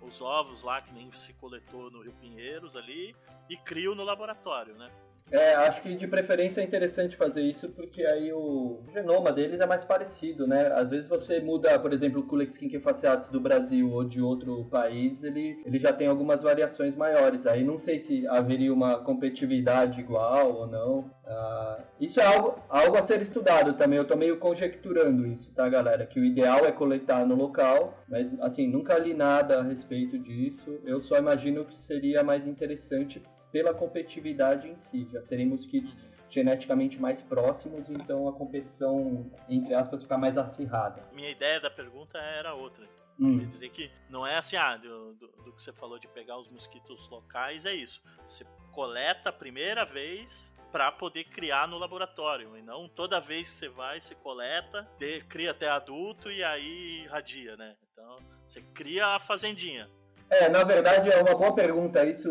[0.03, 3.17] os ovos lá, que nem se coletou no Rio Pinheiros ali,
[3.49, 4.91] e crio no laboratório, né?
[5.31, 9.67] É, acho que de preferência é interessante fazer isso porque aí o genoma deles é
[9.67, 10.69] mais parecido, né?
[10.73, 15.25] Às vezes você muda, por exemplo, o Culex quinquefaciatus do Brasil ou de outro país,
[15.25, 17.45] ele, ele já tem algumas variações maiores.
[17.45, 21.11] Aí não sei se haveria uma competitividade igual ou não.
[21.27, 23.99] Ah, isso é algo, algo a ser estudado também.
[23.99, 26.07] Eu tô meio conjecturando isso, tá, galera?
[26.07, 30.79] Que o ideal é coletar no local, mas assim, nunca li nada a respeito disso.
[30.85, 33.21] Eu só imagino que seria mais interessante
[33.57, 35.97] pela competitividade em si, já serem mosquitos
[36.29, 41.03] geneticamente mais próximos, então a competição, entre aspas, fica mais acirrada.
[41.15, 42.87] Minha ideia da pergunta era outra.
[43.19, 43.39] Hum.
[43.39, 46.39] Quer dizer que não é assim, ah, do, do, do, que você falou de pegar
[46.39, 48.03] os mosquitos locais, é isso.
[48.29, 53.55] Você coleta a primeira vez para poder criar no laboratório, e não toda vez que
[53.55, 57.75] você vai, você coleta, de, cria até adulto e aí irradia, né?
[57.91, 59.89] Então, você cria a fazendinha.
[60.29, 62.29] É, na verdade é uma boa pergunta isso,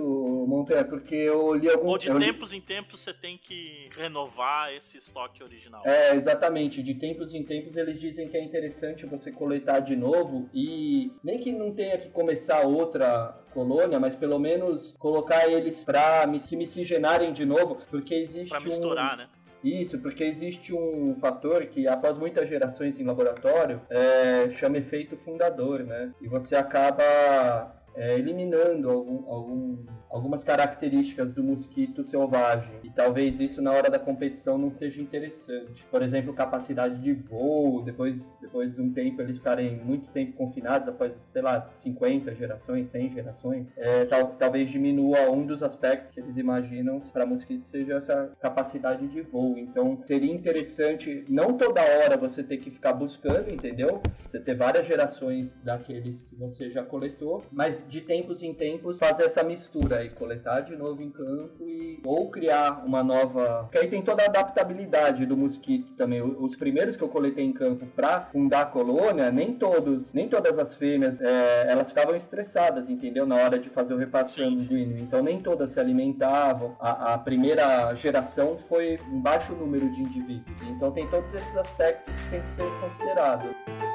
[0.47, 1.87] Montanha, porque eu li algum...
[1.87, 5.81] Ou de li- tempos em tempos você tem que renovar esse estoque original.
[5.85, 6.83] É, exatamente.
[6.83, 11.39] De tempos em tempos eles dizem que é interessante você coletar de novo e nem
[11.39, 17.31] que não tenha que começar outra colônia, mas pelo menos colocar eles pra se miscigenarem
[17.31, 18.63] de novo, porque existe Pra um...
[18.63, 19.29] misturar, né?
[19.63, 25.79] Isso, porque existe um fator que, após muitas gerações em laboratório, é, chama efeito fundador,
[25.83, 26.13] né?
[26.21, 29.77] E você acaba é, eliminando algum- algum-
[30.09, 32.71] algumas características do mosquito selvagem.
[32.83, 35.85] E talvez isso na hora da competição não seja interessante.
[35.89, 40.87] Por exemplo, capacidade de voo, depois, depois de um tempo eles ficarem muito tempo confinados,
[40.87, 46.19] após, sei lá, 50 gerações, 100 gerações, é, tal- talvez diminua um dos aspectos que
[46.19, 49.57] eles imaginam para mosquito seja essa capacidade de voo.
[49.57, 54.01] Então seria interessante, não toda hora você ter que ficar buscando, entendeu?
[54.25, 59.23] Você ter várias gerações daqueles que você já coletou, mas de tempos em tempos fazer
[59.23, 63.63] essa mistura aí, coletar de novo em campo e ou criar uma nova.
[63.63, 66.21] Porque aí tem toda a adaptabilidade do mosquito também.
[66.21, 70.57] Os primeiros que eu coletei em campo para fundar a colônia, nem todos, nem todas
[70.57, 73.25] as fêmeas, é, elas ficavam estressadas, entendeu?
[73.25, 74.65] Na hora de fazer o repasse Sim, sim.
[74.65, 74.97] sanguíneo.
[74.99, 76.75] Então nem todas se alimentavam.
[76.79, 80.61] A, a primeira geração foi um baixo número de indivíduos.
[80.63, 83.94] Então tem todos esses aspectos que tem que ser considerados.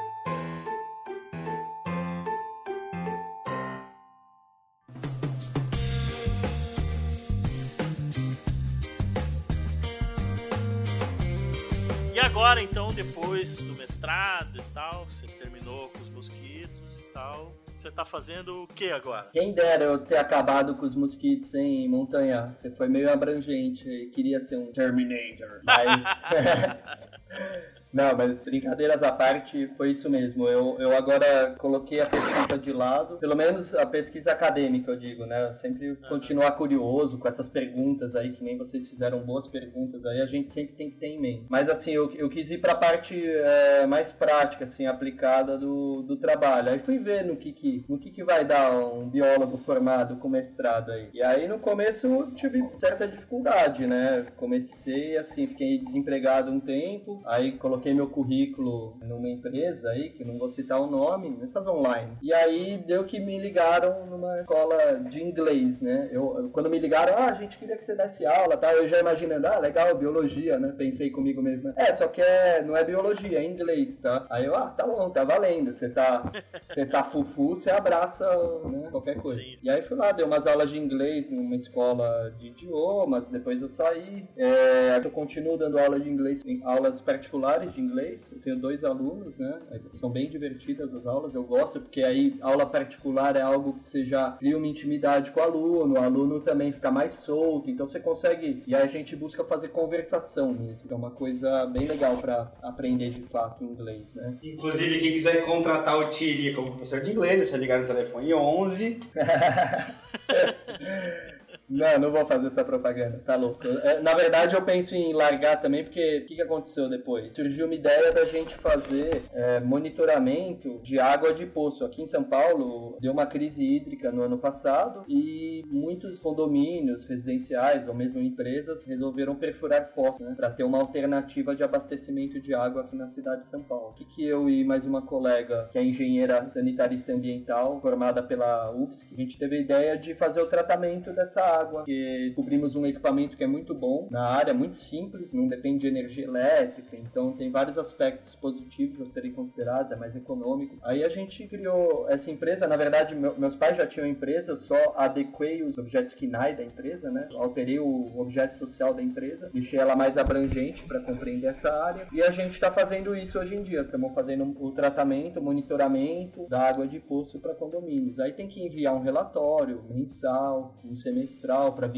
[12.21, 17.89] Agora, então, depois do mestrado e tal, você terminou com os mosquitos e tal, você
[17.89, 19.29] tá fazendo o que agora?
[19.33, 22.53] Quem dera eu ter acabado com os mosquitos em montanha.
[22.53, 24.11] Você foi meio abrangente.
[24.13, 25.61] Queria ser um Terminator.
[25.63, 26.01] Mas.
[27.93, 30.47] Não, mas brincadeiras à parte, foi isso mesmo.
[30.47, 35.25] Eu, eu agora coloquei a pesquisa de lado, pelo menos a pesquisa acadêmica, eu digo,
[35.25, 35.49] né?
[35.49, 40.21] Eu sempre continuar curioso com essas perguntas aí, que nem vocês fizeram boas perguntas aí,
[40.21, 41.45] a gente sempre tem que ter em mente.
[41.49, 46.17] Mas assim, eu, eu quis ir pra parte é, mais prática, assim, aplicada do, do
[46.17, 46.69] trabalho.
[46.69, 50.29] Aí fui ver no que que, no que que vai dar um biólogo formado com
[50.29, 51.09] mestrado aí.
[51.13, 54.25] E aí no começo eu tive certa dificuldade, né?
[54.37, 60.37] Comecei assim, fiquei desempregado um tempo, aí coloquei meu currículo numa empresa aí, que não
[60.37, 62.17] vou citar o nome, nessas online.
[62.21, 66.09] E aí deu que me ligaram numa escola de inglês, né?
[66.11, 68.73] Eu, eu- quando me ligaram, ah, a gente queria que você desse aula, tá?
[68.73, 70.73] Eu já imaginando, ah, legal, biologia, né?
[70.77, 71.73] Pensei comigo mesmo.
[71.75, 74.25] É, só que é, não é biologia, é inglês, tá?
[74.29, 75.73] Aí eu, ah, tá bom, tá valendo.
[75.73, 76.31] Você tá,
[76.71, 78.25] você tá fufu, você abraça,
[78.65, 78.87] né?
[78.91, 79.39] Qualquer coisa.
[79.39, 79.55] Sim.
[79.63, 83.69] E aí fui lá, dei umas aulas de inglês numa escola de idiomas, depois eu
[83.69, 84.25] saí.
[84.37, 88.27] É, eu continuo dando aula de inglês, em aulas particulares de inglês.
[88.31, 89.59] Eu tenho dois alunos, né?
[89.99, 94.03] São bem divertidas as aulas, eu gosto, porque aí aula particular é algo que você
[94.03, 97.99] já cria uma intimidade com o aluno, o aluno também fica mais solto, então você
[97.99, 98.63] consegue.
[98.67, 102.51] E aí a gente busca fazer conversação mesmo, que é uma coisa bem legal para
[102.61, 104.37] aprender de fato inglês, né?
[104.43, 108.33] Inclusive, quem quiser contratar o Tiri como professor de inglês, é só ligar no telefone
[108.33, 108.99] 11.
[111.71, 113.65] Não, não vou fazer essa propaganda, tá louco.
[113.65, 117.33] É, Na verdade, eu penso em largar também, porque o que, que aconteceu depois?
[117.33, 121.85] Surgiu uma ideia da gente fazer é, monitoramento de água de poço.
[121.85, 127.87] Aqui em São Paulo, deu uma crise hídrica no ano passado e muitos condomínios residenciais
[127.87, 132.81] ou mesmo empresas resolveram perfurar poços, né, para ter uma alternativa de abastecimento de água
[132.81, 133.91] aqui na cidade de São Paulo.
[133.91, 138.71] O que, que eu e mais uma colega, que é engenheira sanitarista ambiental, formada pela
[138.71, 142.85] UFSC, a gente teve a ideia de fazer o tratamento dessa água água, descobrimos um
[142.85, 147.33] equipamento que é muito bom na área, muito simples, não depende de energia elétrica, então
[147.33, 150.77] tem vários aspectos positivos a serem considerados, é mais econômico.
[150.83, 154.93] Aí a gente criou essa empresa, na verdade meu, meus pais já tinham empresa, só
[154.95, 157.27] adequei os objetos KINAI da empresa, né?
[157.35, 162.07] Alterei o objeto social da empresa, deixei ela mais abrangente para compreender essa área.
[162.11, 166.47] E a gente está fazendo isso hoje em dia, estamos fazendo o tratamento, o monitoramento
[166.47, 168.19] da água de poço para condomínios.
[168.19, 171.91] Aí tem que enviar um relatório mensal, um semestral para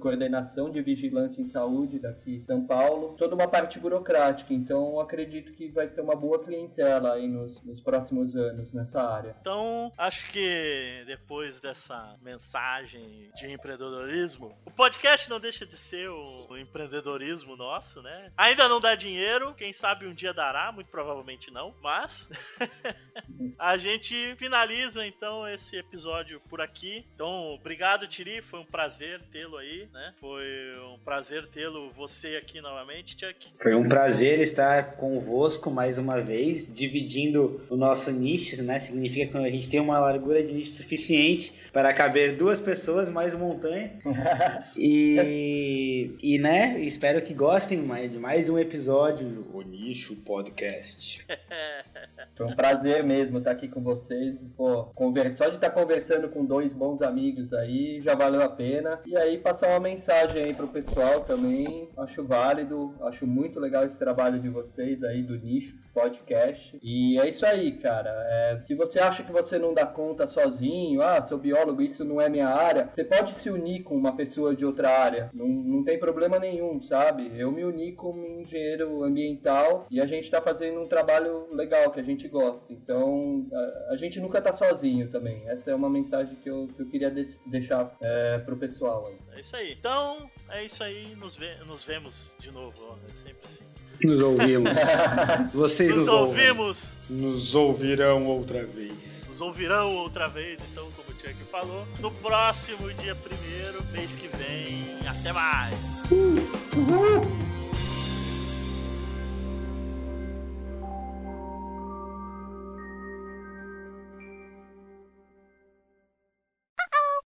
[0.00, 4.52] coordenação de vigilância em saúde daqui de São Paulo, toda uma parte burocrática.
[4.52, 9.36] Então acredito que vai ter uma boa clientela aí nos, nos próximos anos nessa área.
[9.40, 16.46] Então acho que depois dessa mensagem de empreendedorismo, o podcast não deixa de ser o,
[16.50, 18.32] o empreendedorismo nosso, né?
[18.36, 22.28] Ainda não dá dinheiro, quem sabe um dia dará, muito provavelmente não, mas
[23.58, 27.06] a gente finaliza então esse episódio por aqui.
[27.14, 28.95] Então, obrigado, Tiri, foi um prazer
[29.32, 30.14] tê-lo aí, né?
[30.20, 30.44] Foi
[30.94, 33.48] um prazer tê-lo você aqui novamente, Chuck.
[33.60, 38.78] Foi um prazer estar convosco mais uma vez, dividindo o nosso nicho, né?
[38.78, 43.34] Significa que a gente tem uma largura de nicho suficiente para caber duas pessoas mais
[43.34, 43.90] montanha.
[44.78, 51.26] e, e, né, espero que gostem de mais um episódio do O Nicho Podcast.
[52.34, 54.38] Foi um prazer mesmo estar aqui com vocês.
[54.56, 59.00] Pô, conversa, só de estar conversando com dois bons amigos aí já valeu a pena.
[59.04, 61.90] E aí passar uma mensagem aí pro pessoal também.
[61.98, 66.78] Acho válido, acho muito legal esse trabalho de vocês aí do Nicho Podcast.
[66.82, 68.10] E é isso aí, cara.
[68.28, 72.04] É, se você acha que você não dá conta sozinho, ah, sou biólogo biólogo, isso
[72.04, 75.30] não é minha área, você pode se unir com uma pessoa de outra área.
[75.34, 77.32] Não, não tem problema nenhum, sabe?
[77.36, 81.90] Eu me uni com um engenheiro ambiental e a gente está fazendo um trabalho legal
[81.90, 82.60] que a gente gosta.
[82.70, 85.42] Então, a, a, gente nunca tá sozinho também.
[85.46, 89.06] Essa é uma mensagem que eu, que eu queria de, deixar é, pro pessoal.
[89.08, 89.16] Aí.
[89.36, 89.72] É isso aí.
[89.72, 91.14] Então, é isso aí.
[91.16, 92.76] Nos, ve nos vemos de novo.
[92.80, 92.96] Ó.
[93.08, 93.64] É sempre assim.
[94.02, 94.76] Nos ouvimos.
[95.52, 96.92] Vocês nos, nos ouvimos.
[97.08, 99.15] Nos ouvirão outra vez.
[99.36, 101.84] Nos ouvirão outra vez, então, como que falou.
[102.00, 105.06] No próximo dia primeiro, mês que vem.
[105.06, 105.74] Até mais!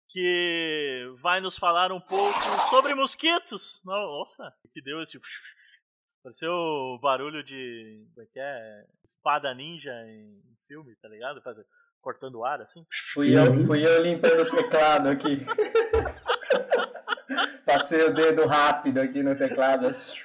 [0.07, 3.79] Que vai nos falar um pouco sobre mosquitos.
[3.85, 5.21] Nossa, que deu esse.
[6.23, 8.03] Pareceu o barulho de.
[8.15, 8.85] Como é que é?
[9.05, 11.39] Espada ninja em filme, tá ligado?
[12.01, 12.85] Cortando o ar, assim?
[13.13, 15.45] Fui eu, fui eu limpando o teclado aqui.
[17.65, 19.91] Passei o dedo rápido aqui no teclado.
[19.91, 20.15] Você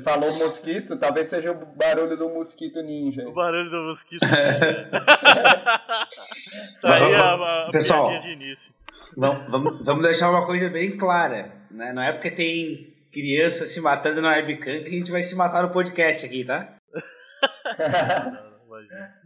[0.00, 3.28] falou mosquito, talvez seja o barulho do mosquito ninja.
[3.28, 4.90] O barulho do mosquito ninja.
[6.80, 8.72] tá aí a, a Pessoal, de início.
[9.16, 11.52] Vamos, vamos, vamos deixar uma coisa bem clara.
[11.70, 11.92] Né?
[11.92, 15.62] Não é porque tem criança se matando na webcam que a gente vai se matar
[15.62, 16.74] no podcast aqui, tá?
[17.78, 19.21] não, não, imagina.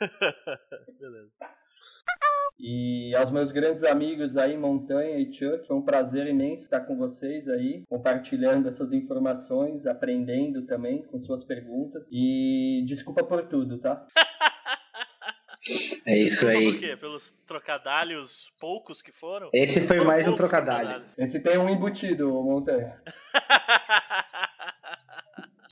[1.00, 1.30] Beleza.
[2.58, 6.96] E aos meus grandes amigos aí, Montanha e Chuck, foi um prazer imenso estar com
[6.96, 12.06] vocês aí, compartilhando essas informações, aprendendo também com suas perguntas.
[12.12, 14.06] E desculpa por tudo, tá?
[16.04, 16.72] É isso aí.
[16.72, 16.96] Por quê?
[16.96, 19.48] Pelos trocadalhos poucos que foram?
[19.52, 21.04] Esse foi mais um trocadalho.
[21.16, 23.00] Esse tem um embutido, Montanha.